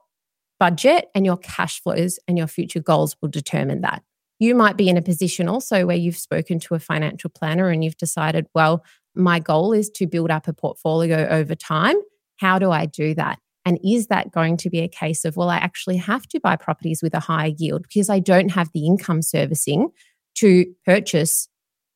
budget 0.59 1.09
and 1.13 1.25
your 1.25 1.37
cash 1.37 1.81
flows 1.81 2.17
and 2.27 2.37
your 2.37 2.47
future 2.47 2.79
goals 2.79 3.15
will 3.21 3.29
determine 3.29 3.81
that. 3.81 4.01
You 4.39 4.55
might 4.55 4.77
be 4.77 4.89
in 4.89 4.97
a 4.97 5.01
position 5.01 5.47
also 5.47 5.85
where 5.85 5.95
you've 5.95 6.17
spoken 6.17 6.59
to 6.61 6.75
a 6.75 6.79
financial 6.79 7.29
planner 7.29 7.69
and 7.69 7.83
you've 7.83 7.97
decided, 7.97 8.47
well, 8.53 8.83
my 9.15 9.39
goal 9.39 9.71
is 9.71 9.89
to 9.91 10.07
build 10.07 10.29
up 10.29 10.47
a 10.47 10.53
portfolio 10.53 11.27
over 11.29 11.55
time. 11.55 11.95
How 12.37 12.59
do 12.59 12.71
I 12.71 12.85
do 12.85 13.13
that? 13.15 13.39
And 13.65 13.79
is 13.83 14.07
that 14.07 14.31
going 14.31 14.57
to 14.57 14.69
be 14.69 14.81
a 14.81 14.87
case 14.87 15.25
of, 15.25 15.37
well, 15.37 15.49
I 15.49 15.57
actually 15.57 15.97
have 15.97 16.27
to 16.27 16.39
buy 16.39 16.55
properties 16.55 17.01
with 17.01 17.13
a 17.13 17.19
higher 17.19 17.51
yield 17.57 17.83
because 17.83 18.09
I 18.09 18.19
don't 18.19 18.49
have 18.49 18.69
the 18.73 18.85
income 18.85 19.21
servicing 19.21 19.89
to 20.35 20.65
purchase 20.85 21.47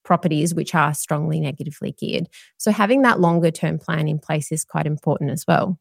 properties 0.04 0.56
which 0.56 0.74
are 0.74 0.94
strongly 0.94 1.40
negatively 1.40 1.92
geared? 1.92 2.28
So, 2.58 2.72
having 2.72 3.04
that 3.04 3.20
longer 3.20 3.52
term 3.52 3.78
plan 3.78 4.08
in 4.08 4.18
place 4.18 4.52
is 4.52 4.66
quite 4.66 4.88
important 4.88 5.30
as 5.30 5.46
well. 5.48 5.78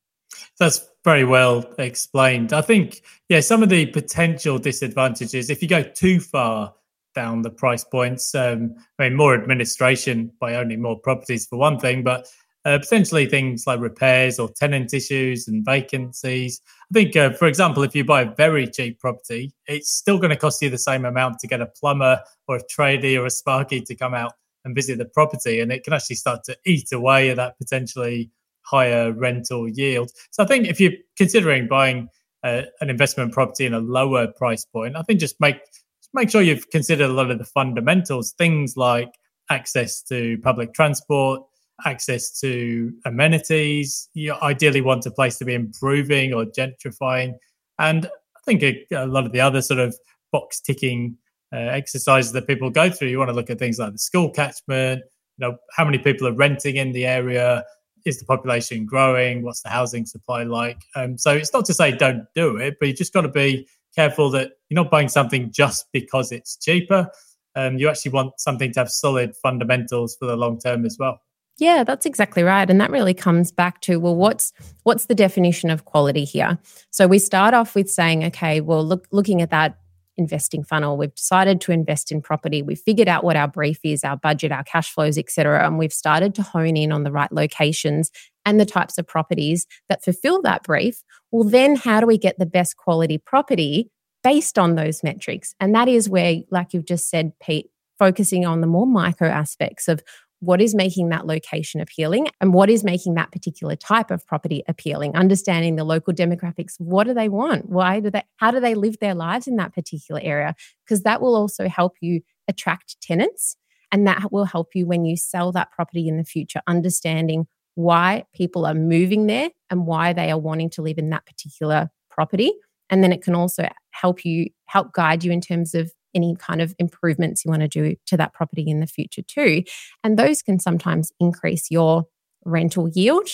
That's 0.58 0.88
very 1.04 1.24
well 1.24 1.64
explained. 1.78 2.52
I 2.52 2.60
think, 2.60 3.02
yeah, 3.28 3.40
some 3.40 3.62
of 3.62 3.68
the 3.68 3.86
potential 3.86 4.58
disadvantages, 4.58 5.50
if 5.50 5.62
you 5.62 5.68
go 5.68 5.82
too 5.82 6.20
far 6.20 6.74
down 7.14 7.42
the 7.42 7.50
price 7.50 7.84
points, 7.84 8.34
um, 8.34 8.74
I 8.98 9.04
mean, 9.04 9.16
more 9.16 9.34
administration 9.34 10.32
by 10.40 10.56
owning 10.56 10.82
more 10.82 10.98
properties 10.98 11.46
for 11.46 11.58
one 11.58 11.78
thing, 11.78 12.02
but 12.02 12.28
uh, 12.64 12.78
potentially 12.78 13.26
things 13.26 13.66
like 13.66 13.80
repairs 13.80 14.38
or 14.38 14.48
tenant 14.50 14.92
issues 14.92 15.48
and 15.48 15.64
vacancies. 15.64 16.60
I 16.90 16.92
think, 16.92 17.16
uh, 17.16 17.30
for 17.32 17.46
example, 17.46 17.82
if 17.82 17.94
you 17.94 18.04
buy 18.04 18.22
a 18.22 18.34
very 18.34 18.66
cheap 18.66 18.98
property, 18.98 19.52
it's 19.66 19.90
still 19.90 20.18
going 20.18 20.30
to 20.30 20.36
cost 20.36 20.60
you 20.60 20.68
the 20.68 20.76
same 20.76 21.04
amount 21.04 21.38
to 21.38 21.46
get 21.46 21.60
a 21.60 21.66
plumber 21.66 22.20
or 22.46 22.56
a 22.56 22.64
tradie 22.64 23.18
or 23.18 23.26
a 23.26 23.30
sparky 23.30 23.80
to 23.80 23.94
come 23.94 24.12
out 24.12 24.32
and 24.64 24.74
visit 24.74 24.98
the 24.98 25.04
property, 25.06 25.60
and 25.60 25.72
it 25.72 25.84
can 25.84 25.92
actually 25.92 26.16
start 26.16 26.44
to 26.44 26.56
eat 26.66 26.92
away 26.92 27.30
at 27.30 27.36
that 27.36 27.56
potentially 27.58 28.30
higher 28.68 29.12
rental 29.12 29.68
yield. 29.68 30.10
So 30.30 30.42
I 30.42 30.46
think 30.46 30.66
if 30.66 30.80
you're 30.80 30.92
considering 31.16 31.68
buying 31.68 32.08
uh, 32.44 32.62
an 32.80 32.90
investment 32.90 33.32
property 33.32 33.66
in 33.66 33.74
a 33.74 33.80
lower 33.80 34.28
price 34.28 34.64
point, 34.64 34.96
I 34.96 35.02
think 35.02 35.20
just 35.20 35.40
make 35.40 35.56
just 35.56 36.10
make 36.14 36.30
sure 36.30 36.42
you've 36.42 36.70
considered 36.70 37.10
a 37.10 37.12
lot 37.12 37.30
of 37.30 37.38
the 37.38 37.44
fundamentals, 37.44 38.32
things 38.32 38.76
like 38.76 39.12
access 39.50 40.02
to 40.02 40.38
public 40.42 40.74
transport, 40.74 41.42
access 41.86 42.38
to 42.40 42.92
amenities. 43.04 44.08
You 44.14 44.34
ideally 44.42 44.80
want 44.80 45.06
a 45.06 45.10
place 45.10 45.38
to 45.38 45.44
be 45.44 45.54
improving 45.54 46.34
or 46.34 46.44
gentrifying, 46.44 47.34
and 47.78 48.06
I 48.06 48.40
think 48.44 48.62
a, 48.62 48.84
a 48.92 49.06
lot 49.06 49.26
of 49.26 49.32
the 49.32 49.40
other 49.40 49.62
sort 49.62 49.80
of 49.80 49.96
box 50.32 50.60
ticking 50.60 51.16
uh, 51.52 51.56
exercises 51.56 52.32
that 52.32 52.46
people 52.46 52.70
go 52.70 52.90
through. 52.90 53.08
You 53.08 53.18
want 53.18 53.30
to 53.30 53.34
look 53.34 53.50
at 53.50 53.58
things 53.58 53.78
like 53.78 53.92
the 53.92 53.98
school 53.98 54.30
catchment. 54.30 55.02
You 55.38 55.48
know, 55.48 55.56
how 55.72 55.84
many 55.84 55.98
people 55.98 56.26
are 56.26 56.32
renting 56.32 56.76
in 56.76 56.92
the 56.92 57.06
area? 57.06 57.64
Is 58.08 58.18
the 58.18 58.24
population 58.24 58.86
growing? 58.86 59.42
What's 59.42 59.62
the 59.62 59.68
housing 59.68 60.06
supply 60.06 60.42
like? 60.42 60.82
Um, 60.96 61.18
so 61.18 61.32
it's 61.32 61.52
not 61.52 61.64
to 61.66 61.74
say 61.74 61.92
don't 61.92 62.24
do 62.34 62.56
it, 62.56 62.76
but 62.80 62.88
you 62.88 62.94
just 62.94 63.12
got 63.12 63.22
to 63.22 63.28
be 63.28 63.68
careful 63.94 64.30
that 64.30 64.52
you're 64.68 64.82
not 64.82 64.90
buying 64.90 65.08
something 65.08 65.50
just 65.52 65.86
because 65.92 66.32
it's 66.32 66.56
cheaper. 66.56 67.10
Um, 67.54 67.78
you 67.78 67.88
actually 67.88 68.12
want 68.12 68.38
something 68.38 68.72
to 68.72 68.80
have 68.80 68.90
solid 68.90 69.34
fundamentals 69.36 70.16
for 70.16 70.26
the 70.26 70.36
long 70.36 70.58
term 70.58 70.84
as 70.84 70.96
well. 70.98 71.20
Yeah, 71.58 71.82
that's 71.82 72.06
exactly 72.06 72.44
right. 72.44 72.70
And 72.70 72.80
that 72.80 72.90
really 72.90 73.14
comes 73.14 73.50
back 73.50 73.80
to 73.82 73.98
well, 73.98 74.14
what's 74.14 74.52
what's 74.84 75.06
the 75.06 75.14
definition 75.14 75.70
of 75.70 75.84
quality 75.84 76.24
here? 76.24 76.58
So 76.90 77.08
we 77.08 77.18
start 77.18 77.52
off 77.52 77.74
with 77.74 77.90
saying, 77.90 78.24
okay, 78.26 78.60
well, 78.60 78.84
look 78.84 79.08
looking 79.10 79.42
at 79.42 79.50
that 79.50 79.78
investing 80.18 80.64
funnel. 80.64 80.96
We've 80.96 81.14
decided 81.14 81.60
to 81.62 81.72
invest 81.72 82.12
in 82.12 82.20
property. 82.20 82.60
We've 82.60 82.78
figured 82.78 83.08
out 83.08 83.24
what 83.24 83.36
our 83.36 83.48
brief 83.48 83.78
is, 83.84 84.04
our 84.04 84.16
budget, 84.16 84.52
our 84.52 84.64
cash 84.64 84.92
flows, 84.92 85.16
etc. 85.16 85.64
And 85.66 85.78
we've 85.78 85.92
started 85.92 86.34
to 86.34 86.42
hone 86.42 86.76
in 86.76 86.92
on 86.92 87.04
the 87.04 87.12
right 87.12 87.30
locations 87.32 88.10
and 88.44 88.60
the 88.60 88.66
types 88.66 88.98
of 88.98 89.06
properties 89.06 89.66
that 89.88 90.04
fulfill 90.04 90.42
that 90.42 90.64
brief. 90.64 91.02
Well, 91.30 91.48
then 91.48 91.76
how 91.76 92.00
do 92.00 92.06
we 92.06 92.18
get 92.18 92.38
the 92.38 92.46
best 92.46 92.76
quality 92.76 93.18
property 93.18 93.90
based 94.24 94.58
on 94.58 94.74
those 94.74 95.02
metrics? 95.02 95.54
And 95.60 95.74
that 95.74 95.88
is 95.88 96.08
where, 96.08 96.36
like 96.50 96.74
you've 96.74 96.86
just 96.86 97.08
said, 97.08 97.32
Pete, 97.40 97.70
focusing 97.98 98.46
on 98.46 98.60
the 98.60 98.66
more 98.66 98.86
micro 98.86 99.28
aspects 99.28 99.88
of 99.88 100.02
what 100.40 100.60
is 100.60 100.74
making 100.74 101.08
that 101.08 101.26
location 101.26 101.80
appealing 101.80 102.28
and 102.40 102.54
what 102.54 102.70
is 102.70 102.84
making 102.84 103.14
that 103.14 103.32
particular 103.32 103.76
type 103.76 104.10
of 104.10 104.26
property 104.26 104.62
appealing? 104.68 105.16
Understanding 105.16 105.76
the 105.76 105.84
local 105.84 106.14
demographics 106.14 106.74
what 106.78 107.06
do 107.06 107.14
they 107.14 107.28
want? 107.28 107.68
Why 107.68 108.00
do 108.00 108.10
they 108.10 108.22
how 108.36 108.50
do 108.50 108.60
they 108.60 108.74
live 108.74 108.98
their 109.00 109.14
lives 109.14 109.46
in 109.46 109.56
that 109.56 109.74
particular 109.74 110.20
area? 110.22 110.54
Because 110.84 111.02
that 111.02 111.20
will 111.20 111.34
also 111.34 111.68
help 111.68 111.96
you 112.00 112.20
attract 112.48 113.00
tenants 113.00 113.56
and 113.90 114.06
that 114.06 114.32
will 114.32 114.44
help 114.44 114.68
you 114.74 114.86
when 114.86 115.04
you 115.04 115.16
sell 115.16 115.52
that 115.52 115.72
property 115.72 116.08
in 116.08 116.16
the 116.16 116.24
future 116.24 116.60
understanding 116.66 117.46
why 117.74 118.24
people 118.34 118.66
are 118.66 118.74
moving 118.74 119.26
there 119.26 119.50
and 119.70 119.86
why 119.86 120.12
they 120.12 120.30
are 120.30 120.38
wanting 120.38 120.68
to 120.68 120.82
live 120.82 120.98
in 120.98 121.10
that 121.10 121.24
particular 121.26 121.88
property. 122.10 122.52
And 122.90 123.04
then 123.04 123.12
it 123.12 123.22
can 123.22 123.36
also 123.36 123.68
help 123.90 124.24
you 124.24 124.48
help 124.66 124.92
guide 124.92 125.22
you 125.22 125.30
in 125.30 125.40
terms 125.40 125.74
of 125.74 125.92
any 126.18 126.34
kind 126.36 126.60
of 126.60 126.74
improvements 126.78 127.44
you 127.44 127.50
want 127.50 127.62
to 127.62 127.68
do 127.68 127.94
to 128.06 128.16
that 128.16 128.34
property 128.34 128.64
in 128.66 128.80
the 128.80 128.86
future 128.86 129.22
too. 129.22 129.62
And 130.02 130.18
those 130.18 130.42
can 130.42 130.58
sometimes 130.58 131.12
increase 131.20 131.70
your 131.70 132.04
rental 132.44 132.88
yield 132.88 133.28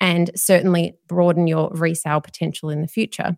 and 0.00 0.30
certainly 0.34 0.94
broaden 1.06 1.46
your 1.46 1.70
resale 1.72 2.22
potential 2.22 2.70
in 2.70 2.80
the 2.80 2.88
future. 2.88 3.36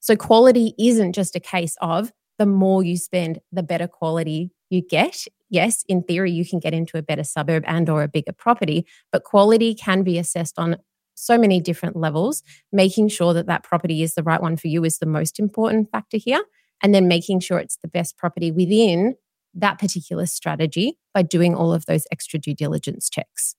So 0.00 0.16
quality 0.16 0.74
isn't 0.78 1.12
just 1.12 1.36
a 1.36 1.40
case 1.40 1.76
of 1.82 2.12
the 2.38 2.46
more 2.46 2.82
you 2.82 2.96
spend, 2.96 3.38
the 3.52 3.62
better 3.62 3.86
quality 3.86 4.50
you 4.70 4.80
get. 4.80 5.26
Yes, 5.50 5.84
in 5.88 6.02
theory, 6.02 6.32
you 6.32 6.48
can 6.48 6.58
get 6.58 6.72
into 6.72 6.96
a 6.96 7.02
better 7.02 7.24
suburb 7.24 7.64
and 7.66 7.90
or 7.90 8.02
a 8.02 8.08
bigger 8.08 8.32
property, 8.32 8.86
but 9.12 9.24
quality 9.24 9.74
can 9.74 10.02
be 10.02 10.16
assessed 10.16 10.58
on 10.58 10.76
so 11.14 11.36
many 11.36 11.60
different 11.60 11.96
levels. 11.96 12.42
Making 12.72 13.08
sure 13.08 13.34
that 13.34 13.46
that 13.46 13.62
property 13.62 14.02
is 14.02 14.14
the 14.14 14.22
right 14.22 14.40
one 14.40 14.56
for 14.56 14.68
you 14.68 14.84
is 14.84 14.98
the 14.98 15.06
most 15.06 15.38
important 15.38 15.90
factor 15.90 16.16
here. 16.16 16.42
And 16.82 16.94
then 16.94 17.08
making 17.08 17.40
sure 17.40 17.58
it's 17.58 17.78
the 17.82 17.88
best 17.88 18.16
property 18.16 18.50
within 18.50 19.16
that 19.54 19.78
particular 19.78 20.26
strategy 20.26 20.98
by 21.12 21.22
doing 21.22 21.54
all 21.54 21.72
of 21.72 21.86
those 21.86 22.04
extra 22.12 22.38
due 22.38 22.54
diligence 22.54 23.08
checks. 23.10 23.56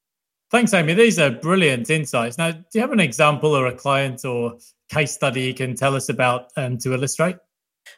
Thanks, 0.49 0.73
Amy. 0.73 0.93
These 0.93 1.17
are 1.17 1.29
brilliant 1.29 1.89
insights. 1.89 2.37
Now, 2.37 2.51
do 2.51 2.63
you 2.73 2.81
have 2.81 2.91
an 2.91 2.99
example 2.99 3.55
or 3.55 3.67
a 3.67 3.73
client 3.73 4.25
or 4.25 4.57
case 4.89 5.13
study 5.13 5.43
you 5.43 5.53
can 5.53 5.75
tell 5.75 5.95
us 5.95 6.09
about 6.09 6.51
um, 6.57 6.77
to 6.79 6.93
illustrate? 6.93 7.37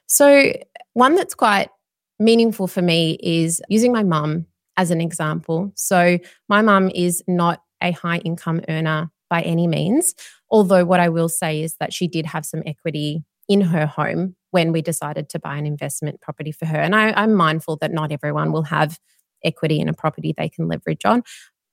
So, 0.08 0.54
one 0.94 1.16
that's 1.16 1.34
quite 1.34 1.70
meaningful 2.20 2.68
for 2.68 2.82
me 2.82 3.18
is 3.22 3.60
using 3.70 3.92
my 3.92 4.04
mum 4.04 4.46
as 4.78 4.92
an 4.92 5.02
example. 5.02 5.72
So, 5.76 6.20
my 6.48 6.62
mum 6.62 6.92
is 6.94 7.24
not 7.28 7.64
a 7.82 7.92
high 7.92 8.20
income 8.20 8.62
earner 8.70 9.10
by 9.32 9.42
any 9.42 9.66
means, 9.66 10.14
although 10.52 10.86
what 10.86 11.00
I 11.00 11.10
will 11.10 11.30
say 11.30 11.64
is 11.64 11.76
that 11.80 11.92
she 11.92 12.08
did 12.08 12.28
have 12.28 12.46
some 12.46 12.62
equity 12.68 13.24
in 13.50 13.62
her 13.62 13.88
home 13.88 14.36
when 14.54 14.72
we 14.72 14.84
decided 14.84 15.30
to 15.30 15.40
buy 15.40 15.58
an 15.58 15.66
investment 15.66 16.22
property 16.22 16.52
for 16.52 16.68
her. 16.68 16.78
And 16.78 16.96
I, 16.96 17.12
I'm 17.14 17.34
mindful 17.34 17.78
that 17.78 17.92
not 17.92 18.12
everyone 18.12 18.52
will 18.52 18.64
have 18.64 19.00
equity 19.44 19.80
in 19.80 19.90
a 19.90 19.94
property 19.94 20.32
they 20.38 20.48
can 20.48 20.68
leverage 20.68 21.06
on. 21.06 21.24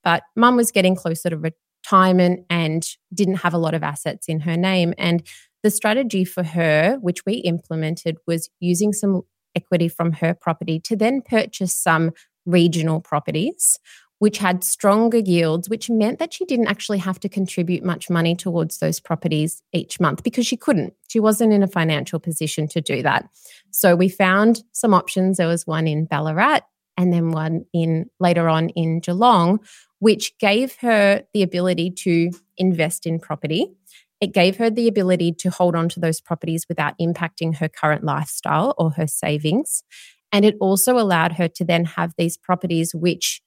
But 0.02 0.22
mum 0.34 0.56
was 0.56 0.72
getting 0.72 0.96
closer 0.96 1.28
to 1.28 1.36
retirement 1.36 2.46
and 2.48 2.86
didn't 3.12 3.36
have 3.36 3.52
a 3.52 3.58
lot 3.58 3.74
of 3.74 3.82
assets 3.82 4.28
in 4.28 4.40
her 4.40 4.56
name. 4.56 4.94
And 4.96 5.22
the 5.62 5.70
strategy 5.70 6.24
for 6.24 6.42
her, 6.42 6.96
which 7.02 7.26
we 7.26 7.34
implemented, 7.34 8.16
was 8.26 8.48
using 8.60 8.94
some 8.94 9.22
equity 9.54 9.88
from 9.88 10.12
her 10.12 10.32
property 10.32 10.80
to 10.80 10.96
then 10.96 11.20
purchase 11.20 11.74
some 11.74 12.12
regional 12.46 13.02
properties, 13.02 13.78
which 14.20 14.36
had 14.36 14.62
stronger 14.62 15.16
yields, 15.16 15.70
which 15.70 15.88
meant 15.88 16.18
that 16.18 16.32
she 16.32 16.44
didn't 16.44 16.68
actually 16.68 16.98
have 16.98 17.18
to 17.18 17.28
contribute 17.28 17.82
much 17.82 18.10
money 18.10 18.36
towards 18.36 18.78
those 18.78 19.00
properties 19.00 19.62
each 19.72 19.98
month 19.98 20.22
because 20.22 20.46
she 20.46 20.58
couldn't. 20.58 20.92
She 21.08 21.18
wasn't 21.18 21.54
in 21.54 21.62
a 21.62 21.66
financial 21.66 22.20
position 22.20 22.68
to 22.68 22.82
do 22.82 23.02
that. 23.02 23.30
So 23.70 23.96
we 23.96 24.10
found 24.10 24.62
some 24.72 24.92
options. 24.92 25.38
There 25.38 25.48
was 25.48 25.66
one 25.66 25.88
in 25.88 26.04
Ballarat 26.04 26.60
and 26.98 27.14
then 27.14 27.30
one 27.30 27.64
in 27.72 28.10
later 28.20 28.46
on 28.46 28.68
in 28.70 29.00
Geelong, 29.00 29.58
which 30.00 30.36
gave 30.38 30.76
her 30.82 31.22
the 31.32 31.42
ability 31.42 31.90
to 31.90 32.30
invest 32.58 33.06
in 33.06 33.20
property. 33.20 33.72
It 34.20 34.34
gave 34.34 34.58
her 34.58 34.68
the 34.68 34.86
ability 34.86 35.32
to 35.38 35.48
hold 35.48 35.74
on 35.74 35.88
to 35.88 36.00
those 36.00 36.20
properties 36.20 36.66
without 36.68 36.92
impacting 37.00 37.56
her 37.56 37.70
current 37.70 38.04
lifestyle 38.04 38.74
or 38.76 38.90
her 38.90 39.06
savings. 39.06 39.82
And 40.30 40.44
it 40.44 40.56
also 40.60 40.98
allowed 40.98 41.32
her 41.32 41.48
to 41.48 41.64
then 41.64 41.86
have 41.86 42.12
these 42.18 42.36
properties 42.36 42.94
which 42.94 43.40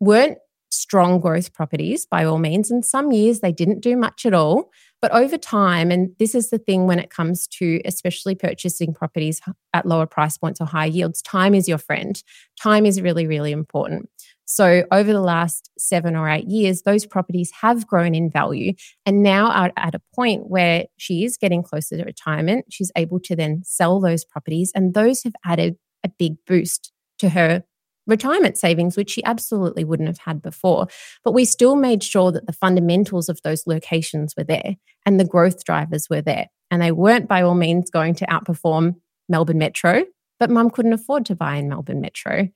weren't 0.00 0.38
strong 0.70 1.20
growth 1.20 1.52
properties 1.52 2.06
by 2.06 2.24
all 2.24 2.38
means. 2.38 2.70
And 2.70 2.84
some 2.84 3.12
years 3.12 3.40
they 3.40 3.52
didn't 3.52 3.80
do 3.80 3.96
much 3.96 4.26
at 4.26 4.34
all. 4.34 4.70
But 5.00 5.12
over 5.12 5.38
time, 5.38 5.90
and 5.90 6.10
this 6.18 6.34
is 6.34 6.50
the 6.50 6.58
thing 6.58 6.86
when 6.86 6.98
it 6.98 7.10
comes 7.10 7.46
to 7.58 7.80
especially 7.84 8.34
purchasing 8.34 8.94
properties 8.94 9.40
at 9.74 9.86
lower 9.86 10.06
price 10.06 10.38
points 10.38 10.60
or 10.60 10.66
high 10.66 10.86
yields, 10.86 11.22
time 11.22 11.54
is 11.54 11.68
your 11.68 11.78
friend. 11.78 12.22
Time 12.60 12.86
is 12.86 13.00
really, 13.00 13.26
really 13.26 13.52
important. 13.52 14.08
So, 14.48 14.84
over 14.92 15.12
the 15.12 15.20
last 15.20 15.70
seven 15.76 16.14
or 16.14 16.28
eight 16.28 16.46
years, 16.46 16.82
those 16.82 17.04
properties 17.04 17.50
have 17.60 17.86
grown 17.86 18.14
in 18.14 18.30
value 18.30 18.74
and 19.04 19.22
now 19.22 19.50
are 19.50 19.72
at 19.76 19.96
a 19.96 20.02
point 20.14 20.48
where 20.48 20.84
she 20.96 21.24
is 21.24 21.36
getting 21.36 21.64
closer 21.64 21.96
to 21.96 22.04
retirement. 22.04 22.66
She's 22.70 22.92
able 22.96 23.18
to 23.20 23.34
then 23.34 23.62
sell 23.64 24.00
those 24.00 24.24
properties, 24.24 24.70
and 24.72 24.94
those 24.94 25.24
have 25.24 25.34
added 25.44 25.76
a 26.04 26.08
big 26.08 26.36
boost 26.46 26.92
to 27.18 27.30
her 27.30 27.64
retirement 28.06 28.56
savings, 28.56 28.96
which 28.96 29.10
she 29.10 29.24
absolutely 29.24 29.84
wouldn't 29.84 30.08
have 30.08 30.18
had 30.18 30.42
before. 30.42 30.86
But 31.24 31.32
we 31.32 31.44
still 31.44 31.76
made 31.76 32.02
sure 32.02 32.32
that 32.32 32.46
the 32.46 32.52
fundamentals 32.52 33.28
of 33.28 33.40
those 33.42 33.66
locations 33.66 34.34
were 34.36 34.44
there 34.44 34.76
and 35.04 35.18
the 35.18 35.24
growth 35.24 35.64
drivers 35.64 36.08
were 36.08 36.22
there. 36.22 36.46
And 36.70 36.82
they 36.82 36.92
weren't 36.92 37.28
by 37.28 37.42
all 37.42 37.54
means 37.54 37.90
going 37.90 38.14
to 38.16 38.26
outperform 38.26 38.96
Melbourne 39.28 39.58
Metro, 39.58 40.04
but 40.38 40.50
mum 40.50 40.70
couldn't 40.70 40.92
afford 40.92 41.26
to 41.26 41.36
buy 41.36 41.56
in 41.56 41.68
Melbourne 41.68 42.00
Metro. 42.00 42.48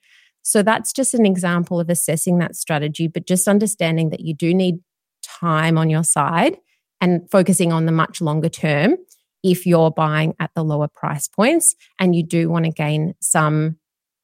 So 0.42 0.62
that's 0.62 0.92
just 0.92 1.14
an 1.14 1.26
example 1.26 1.80
of 1.80 1.90
assessing 1.90 2.38
that 2.38 2.56
strategy, 2.56 3.08
but 3.08 3.26
just 3.26 3.46
understanding 3.46 4.10
that 4.10 4.20
you 4.20 4.34
do 4.34 4.54
need 4.54 4.76
time 5.22 5.76
on 5.76 5.90
your 5.90 6.04
side 6.04 6.58
and 7.00 7.30
focusing 7.30 7.72
on 7.72 7.86
the 7.86 7.92
much 7.92 8.20
longer 8.20 8.48
term 8.48 8.96
if 9.42 9.66
you're 9.66 9.90
buying 9.90 10.34
at 10.38 10.50
the 10.54 10.64
lower 10.64 10.88
price 10.88 11.28
points 11.28 11.74
and 11.98 12.14
you 12.14 12.22
do 12.22 12.48
want 12.48 12.64
to 12.64 12.70
gain 12.70 13.14
some 13.20 13.76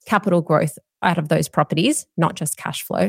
capital 0.07 0.43
growth 0.43 0.79
out 1.03 1.19
of 1.19 1.29
those 1.29 1.49
properties, 1.49 2.07
not 2.17 2.35
just 2.35 2.57
cash 2.57 2.83
flow. 2.83 3.09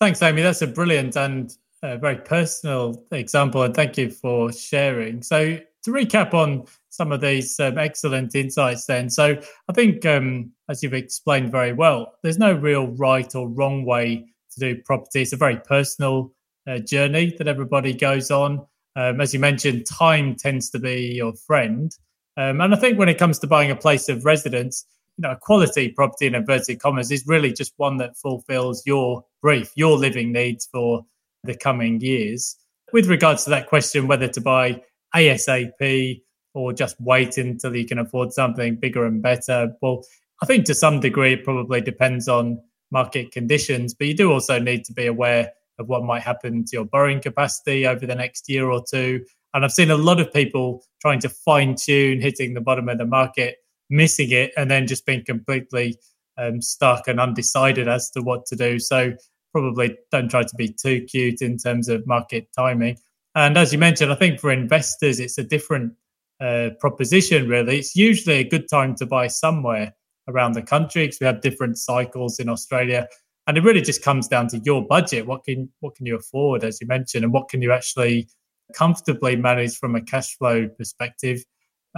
Thanks, 0.00 0.22
Amy. 0.22 0.42
That's 0.42 0.62
a 0.62 0.66
brilliant 0.66 1.16
and 1.16 1.52
a 1.82 1.98
very 1.98 2.16
personal 2.16 3.04
example, 3.12 3.62
and 3.62 3.74
thank 3.74 3.96
you 3.98 4.10
for 4.10 4.52
sharing. 4.52 5.22
So, 5.22 5.58
to 5.84 5.90
recap 5.90 6.34
on 6.34 6.64
some 6.88 7.12
of 7.12 7.20
these 7.20 7.58
um, 7.60 7.78
excellent 7.78 8.34
insights, 8.34 8.86
then, 8.86 9.08
so 9.10 9.40
I 9.68 9.72
think, 9.72 10.04
um, 10.04 10.50
as 10.68 10.82
you've 10.82 10.94
explained 10.94 11.52
very 11.52 11.72
well, 11.72 12.14
there's 12.22 12.38
no 12.38 12.52
real 12.52 12.88
right 12.88 13.32
or 13.34 13.48
wrong 13.48 13.84
way 13.84 14.26
to 14.52 14.60
do 14.60 14.82
property. 14.82 15.22
It's 15.22 15.32
a 15.32 15.36
very 15.36 15.56
personal 15.56 16.32
uh, 16.66 16.78
journey 16.78 17.34
that 17.38 17.48
everybody 17.48 17.94
goes 17.94 18.30
on. 18.30 18.66
Um, 18.96 19.20
as 19.20 19.32
you 19.32 19.40
mentioned, 19.40 19.86
time 19.86 20.34
tends 20.34 20.70
to 20.70 20.78
be 20.78 21.14
your 21.14 21.34
friend. 21.34 21.96
Um, 22.36 22.60
and 22.60 22.74
I 22.74 22.76
think 22.76 22.98
when 22.98 23.08
it 23.08 23.18
comes 23.18 23.38
to 23.40 23.46
buying 23.46 23.70
a 23.70 23.76
place 23.76 24.08
of 24.08 24.24
residence, 24.24 24.84
you 25.18 25.22
know, 25.22 25.32
a 25.32 25.36
quality 25.36 25.88
property 25.88 26.28
in 26.28 26.36
inverted 26.36 26.80
commas 26.80 27.10
is 27.10 27.26
really 27.26 27.52
just 27.52 27.74
one 27.76 27.96
that 27.96 28.16
fulfills 28.16 28.84
your 28.86 29.24
brief, 29.42 29.72
your 29.74 29.98
living 29.98 30.32
needs 30.32 30.68
for 30.70 31.04
the 31.42 31.56
coming 31.56 32.00
years. 32.00 32.56
With 32.92 33.08
regards 33.08 33.42
to 33.44 33.50
that 33.50 33.68
question, 33.68 34.06
whether 34.06 34.28
to 34.28 34.40
buy 34.40 34.80
ASAP 35.14 36.22
or 36.54 36.72
just 36.72 36.96
wait 37.00 37.36
until 37.36 37.74
you 37.74 37.84
can 37.84 37.98
afford 37.98 38.32
something 38.32 38.76
bigger 38.76 39.04
and 39.04 39.20
better, 39.20 39.72
well, 39.82 40.04
I 40.40 40.46
think 40.46 40.66
to 40.66 40.74
some 40.74 41.00
degree 41.00 41.32
it 41.32 41.44
probably 41.44 41.80
depends 41.80 42.28
on 42.28 42.60
market 42.92 43.32
conditions, 43.32 43.94
but 43.94 44.06
you 44.06 44.14
do 44.14 44.32
also 44.32 44.60
need 44.60 44.84
to 44.84 44.92
be 44.92 45.06
aware 45.06 45.52
of 45.80 45.88
what 45.88 46.04
might 46.04 46.22
happen 46.22 46.64
to 46.64 46.70
your 46.72 46.84
borrowing 46.84 47.20
capacity 47.20 47.86
over 47.86 48.06
the 48.06 48.14
next 48.14 48.48
year 48.48 48.70
or 48.70 48.84
two. 48.88 49.24
And 49.52 49.64
I've 49.64 49.72
seen 49.72 49.90
a 49.90 49.96
lot 49.96 50.20
of 50.20 50.32
people 50.32 50.84
trying 51.00 51.18
to 51.20 51.28
fine 51.28 51.74
tune 51.74 52.20
hitting 52.20 52.54
the 52.54 52.60
bottom 52.60 52.88
of 52.88 52.98
the 52.98 53.06
market 53.06 53.56
missing 53.90 54.30
it 54.30 54.52
and 54.56 54.70
then 54.70 54.86
just 54.86 55.06
being 55.06 55.24
completely 55.24 55.96
um, 56.36 56.62
stuck 56.62 57.08
and 57.08 57.20
undecided 57.20 57.88
as 57.88 58.10
to 58.10 58.22
what 58.22 58.46
to 58.46 58.56
do. 58.56 58.78
So 58.78 59.12
probably 59.52 59.96
don't 60.10 60.30
try 60.30 60.42
to 60.42 60.56
be 60.56 60.68
too 60.68 61.04
cute 61.04 61.42
in 61.42 61.58
terms 61.58 61.88
of 61.88 62.06
market 62.06 62.48
timing. 62.56 62.98
And 63.34 63.56
as 63.56 63.72
you 63.72 63.78
mentioned, 63.78 64.12
I 64.12 64.14
think 64.14 64.40
for 64.40 64.50
investors, 64.50 65.20
it's 65.20 65.38
a 65.38 65.44
different 65.44 65.94
uh, 66.40 66.70
proposition, 66.80 67.48
really. 67.48 67.78
It's 67.78 67.96
usually 67.96 68.36
a 68.36 68.48
good 68.48 68.68
time 68.68 68.94
to 68.96 69.06
buy 69.06 69.26
somewhere 69.26 69.94
around 70.28 70.52
the 70.52 70.62
country 70.62 71.06
because 71.06 71.20
we 71.20 71.26
have 71.26 71.40
different 71.40 71.78
cycles 71.78 72.38
in 72.38 72.48
Australia. 72.48 73.08
And 73.46 73.56
it 73.56 73.64
really 73.64 73.80
just 73.80 74.02
comes 74.02 74.28
down 74.28 74.48
to 74.48 74.58
your 74.58 74.86
budget. 74.86 75.26
What 75.26 75.44
can 75.44 75.70
what 75.80 75.94
can 75.94 76.04
you 76.04 76.16
afford, 76.16 76.64
as 76.64 76.80
you 76.80 76.86
mentioned, 76.86 77.24
and 77.24 77.32
what 77.32 77.48
can 77.48 77.62
you 77.62 77.72
actually 77.72 78.28
comfortably 78.74 79.36
manage 79.36 79.76
from 79.78 79.94
a 79.94 80.02
cash 80.02 80.36
flow 80.36 80.68
perspective? 80.68 81.42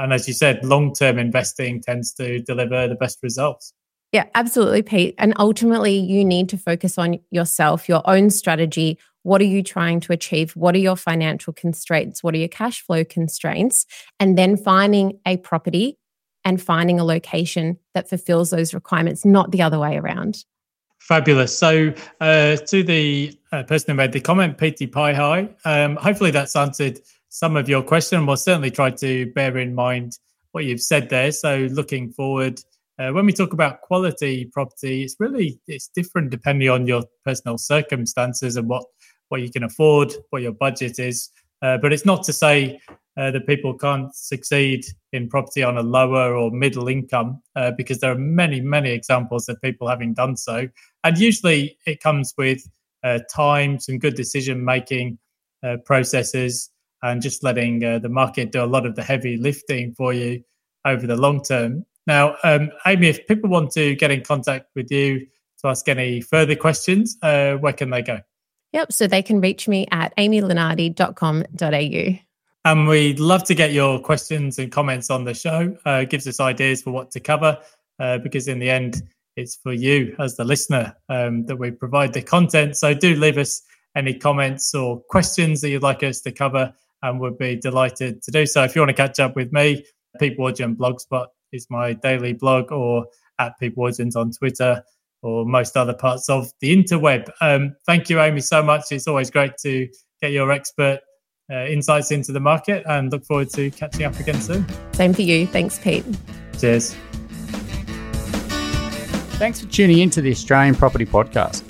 And 0.00 0.12
as 0.12 0.26
you 0.26 0.34
said, 0.34 0.64
long 0.64 0.94
term 0.94 1.18
investing 1.18 1.80
tends 1.80 2.12
to 2.14 2.40
deliver 2.40 2.88
the 2.88 2.94
best 2.94 3.18
results. 3.22 3.72
Yeah, 4.12 4.24
absolutely, 4.34 4.82
Pete. 4.82 5.14
And 5.18 5.34
ultimately, 5.38 5.96
you 5.96 6.24
need 6.24 6.48
to 6.48 6.58
focus 6.58 6.98
on 6.98 7.20
yourself, 7.30 7.88
your 7.88 8.02
own 8.06 8.30
strategy. 8.30 8.98
What 9.22 9.40
are 9.40 9.44
you 9.44 9.62
trying 9.62 10.00
to 10.00 10.12
achieve? 10.12 10.56
What 10.56 10.74
are 10.74 10.78
your 10.78 10.96
financial 10.96 11.52
constraints? 11.52 12.22
What 12.22 12.34
are 12.34 12.38
your 12.38 12.48
cash 12.48 12.80
flow 12.80 13.04
constraints? 13.04 13.86
And 14.18 14.36
then 14.36 14.56
finding 14.56 15.20
a 15.26 15.36
property 15.36 15.98
and 16.44 16.60
finding 16.60 16.98
a 16.98 17.04
location 17.04 17.78
that 17.94 18.08
fulfills 18.08 18.50
those 18.50 18.74
requirements, 18.74 19.24
not 19.24 19.52
the 19.52 19.62
other 19.62 19.78
way 19.78 19.96
around. 19.96 20.44
Fabulous. 20.98 21.56
So, 21.56 21.92
uh, 22.20 22.56
to 22.56 22.82
the 22.82 23.38
uh, 23.52 23.62
person 23.64 23.92
who 23.92 23.94
made 23.94 24.12
the 24.12 24.20
comment, 24.20 24.58
Pete 24.58 24.90
Pie 24.90 25.14
High, 25.14 25.48
um, 25.64 25.96
hopefully 25.96 26.30
that's 26.30 26.56
answered 26.56 27.00
some 27.30 27.56
of 27.56 27.68
your 27.68 27.82
question. 27.82 28.26
We'll 28.26 28.36
certainly 28.36 28.70
try 28.70 28.90
to 28.90 29.32
bear 29.32 29.56
in 29.56 29.74
mind 29.74 30.18
what 30.52 30.64
you've 30.64 30.82
said 30.82 31.08
there. 31.08 31.32
So 31.32 31.68
looking 31.72 32.12
forward, 32.12 32.60
uh, 32.98 33.10
when 33.12 33.24
we 33.24 33.32
talk 33.32 33.54
about 33.54 33.80
quality 33.80 34.44
property, 34.46 35.04
it's 35.04 35.16
really 35.18 35.58
it's 35.66 35.88
different 35.88 36.30
depending 36.30 36.68
on 36.68 36.86
your 36.86 37.04
personal 37.24 37.56
circumstances 37.56 38.56
and 38.56 38.68
what 38.68 38.84
what 39.28 39.40
you 39.40 39.50
can 39.50 39.62
afford, 39.62 40.12
what 40.30 40.42
your 40.42 40.52
budget 40.52 40.98
is. 40.98 41.30
Uh, 41.62 41.78
but 41.78 41.92
it's 41.92 42.04
not 42.04 42.24
to 42.24 42.32
say 42.32 42.80
uh, 43.16 43.30
that 43.30 43.46
people 43.46 43.74
can't 43.74 44.14
succeed 44.14 44.84
in 45.12 45.28
property 45.28 45.62
on 45.62 45.76
a 45.76 45.82
lower 45.82 46.34
or 46.34 46.50
middle 46.50 46.88
income, 46.88 47.40
uh, 47.54 47.70
because 47.70 48.00
there 48.00 48.10
are 48.10 48.18
many, 48.18 48.60
many 48.60 48.90
examples 48.90 49.48
of 49.48 49.60
people 49.62 49.86
having 49.86 50.14
done 50.14 50.36
so. 50.36 50.68
And 51.04 51.18
usually 51.18 51.78
it 51.86 52.02
comes 52.02 52.34
with 52.36 52.68
uh, 53.04 53.20
time, 53.32 53.78
some 53.78 53.98
good 53.98 54.14
decision 54.14 54.64
making 54.64 55.18
uh, 55.62 55.76
processes, 55.84 56.70
and 57.02 57.22
just 57.22 57.42
letting 57.42 57.84
uh, 57.84 57.98
the 57.98 58.08
market 58.08 58.52
do 58.52 58.62
a 58.62 58.66
lot 58.66 58.86
of 58.86 58.96
the 58.96 59.02
heavy 59.02 59.36
lifting 59.36 59.94
for 59.94 60.12
you 60.12 60.42
over 60.84 61.06
the 61.06 61.16
long 61.16 61.42
term. 61.42 61.84
Now, 62.06 62.36
um, 62.44 62.70
Amy, 62.86 63.08
if 63.08 63.26
people 63.26 63.50
want 63.50 63.70
to 63.72 63.94
get 63.94 64.10
in 64.10 64.22
contact 64.22 64.66
with 64.74 64.90
you 64.90 65.26
to 65.60 65.68
ask 65.68 65.88
any 65.88 66.20
further 66.20 66.56
questions, 66.56 67.16
uh, 67.22 67.54
where 67.54 67.72
can 67.72 67.90
they 67.90 68.02
go? 68.02 68.20
Yep. 68.72 68.92
So 68.92 69.06
they 69.06 69.22
can 69.22 69.40
reach 69.40 69.68
me 69.68 69.86
at 69.90 70.14
amylunardi.com.au. 70.16 72.18
And 72.64 72.86
we'd 72.86 73.20
love 73.20 73.44
to 73.44 73.54
get 73.54 73.72
your 73.72 74.00
questions 74.00 74.58
and 74.58 74.70
comments 74.70 75.10
on 75.10 75.24
the 75.24 75.34
show. 75.34 75.76
Uh, 75.86 76.04
gives 76.04 76.26
us 76.26 76.40
ideas 76.40 76.82
for 76.82 76.90
what 76.90 77.10
to 77.12 77.20
cover, 77.20 77.58
uh, 77.98 78.18
because 78.18 78.48
in 78.48 78.58
the 78.58 78.68
end, 78.68 79.02
it's 79.36 79.56
for 79.56 79.72
you 79.72 80.14
as 80.18 80.36
the 80.36 80.44
listener 80.44 80.94
um, 81.08 81.46
that 81.46 81.56
we 81.56 81.70
provide 81.70 82.12
the 82.12 82.22
content. 82.22 82.76
So 82.76 82.92
do 82.92 83.16
leave 83.16 83.38
us 83.38 83.62
any 83.96 84.14
comments 84.14 84.74
or 84.74 85.00
questions 85.08 85.62
that 85.62 85.70
you'd 85.70 85.82
like 85.82 86.02
us 86.02 86.20
to 86.22 86.32
cover, 86.32 86.72
and 87.02 87.20
we'd 87.20 87.38
be 87.38 87.56
delighted 87.56 88.22
to 88.22 88.30
do 88.30 88.46
so. 88.46 88.62
If 88.64 88.74
you 88.74 88.82
want 88.82 88.90
to 88.90 88.94
catch 88.94 89.20
up 89.20 89.36
with 89.36 89.52
me, 89.52 89.84
Pete 90.18 90.38
Wargent 90.38 90.76
Blogspot 90.76 91.26
is 91.52 91.66
my 91.70 91.92
daily 91.92 92.32
blog, 92.32 92.72
or 92.72 93.06
at 93.38 93.58
Pete 93.58 93.76
Wargent 93.76 94.16
on 94.16 94.30
Twitter, 94.32 94.82
or 95.22 95.44
most 95.44 95.76
other 95.76 95.94
parts 95.94 96.28
of 96.28 96.50
the 96.60 96.76
interweb. 96.76 97.28
Um, 97.40 97.74
thank 97.86 98.10
you, 98.10 98.20
Amy, 98.20 98.40
so 98.40 98.62
much. 98.62 98.84
It's 98.90 99.06
always 99.06 99.30
great 99.30 99.52
to 99.62 99.88
get 100.20 100.32
your 100.32 100.50
expert 100.52 101.00
uh, 101.50 101.64
insights 101.66 102.10
into 102.10 102.32
the 102.32 102.40
market 102.40 102.84
and 102.86 103.10
look 103.10 103.24
forward 103.24 103.50
to 103.50 103.70
catching 103.70 104.04
up 104.04 104.18
again 104.20 104.40
soon. 104.40 104.64
Same 104.92 105.12
for 105.12 105.22
you. 105.22 105.46
Thanks, 105.46 105.78
Pete. 105.78 106.04
Cheers. 106.58 106.94
Thanks 109.38 109.60
for 109.60 109.66
tuning 109.68 109.98
in 109.98 110.10
to 110.10 110.20
the 110.20 110.30
Australian 110.30 110.74
Property 110.74 111.06
Podcast. 111.06 111.69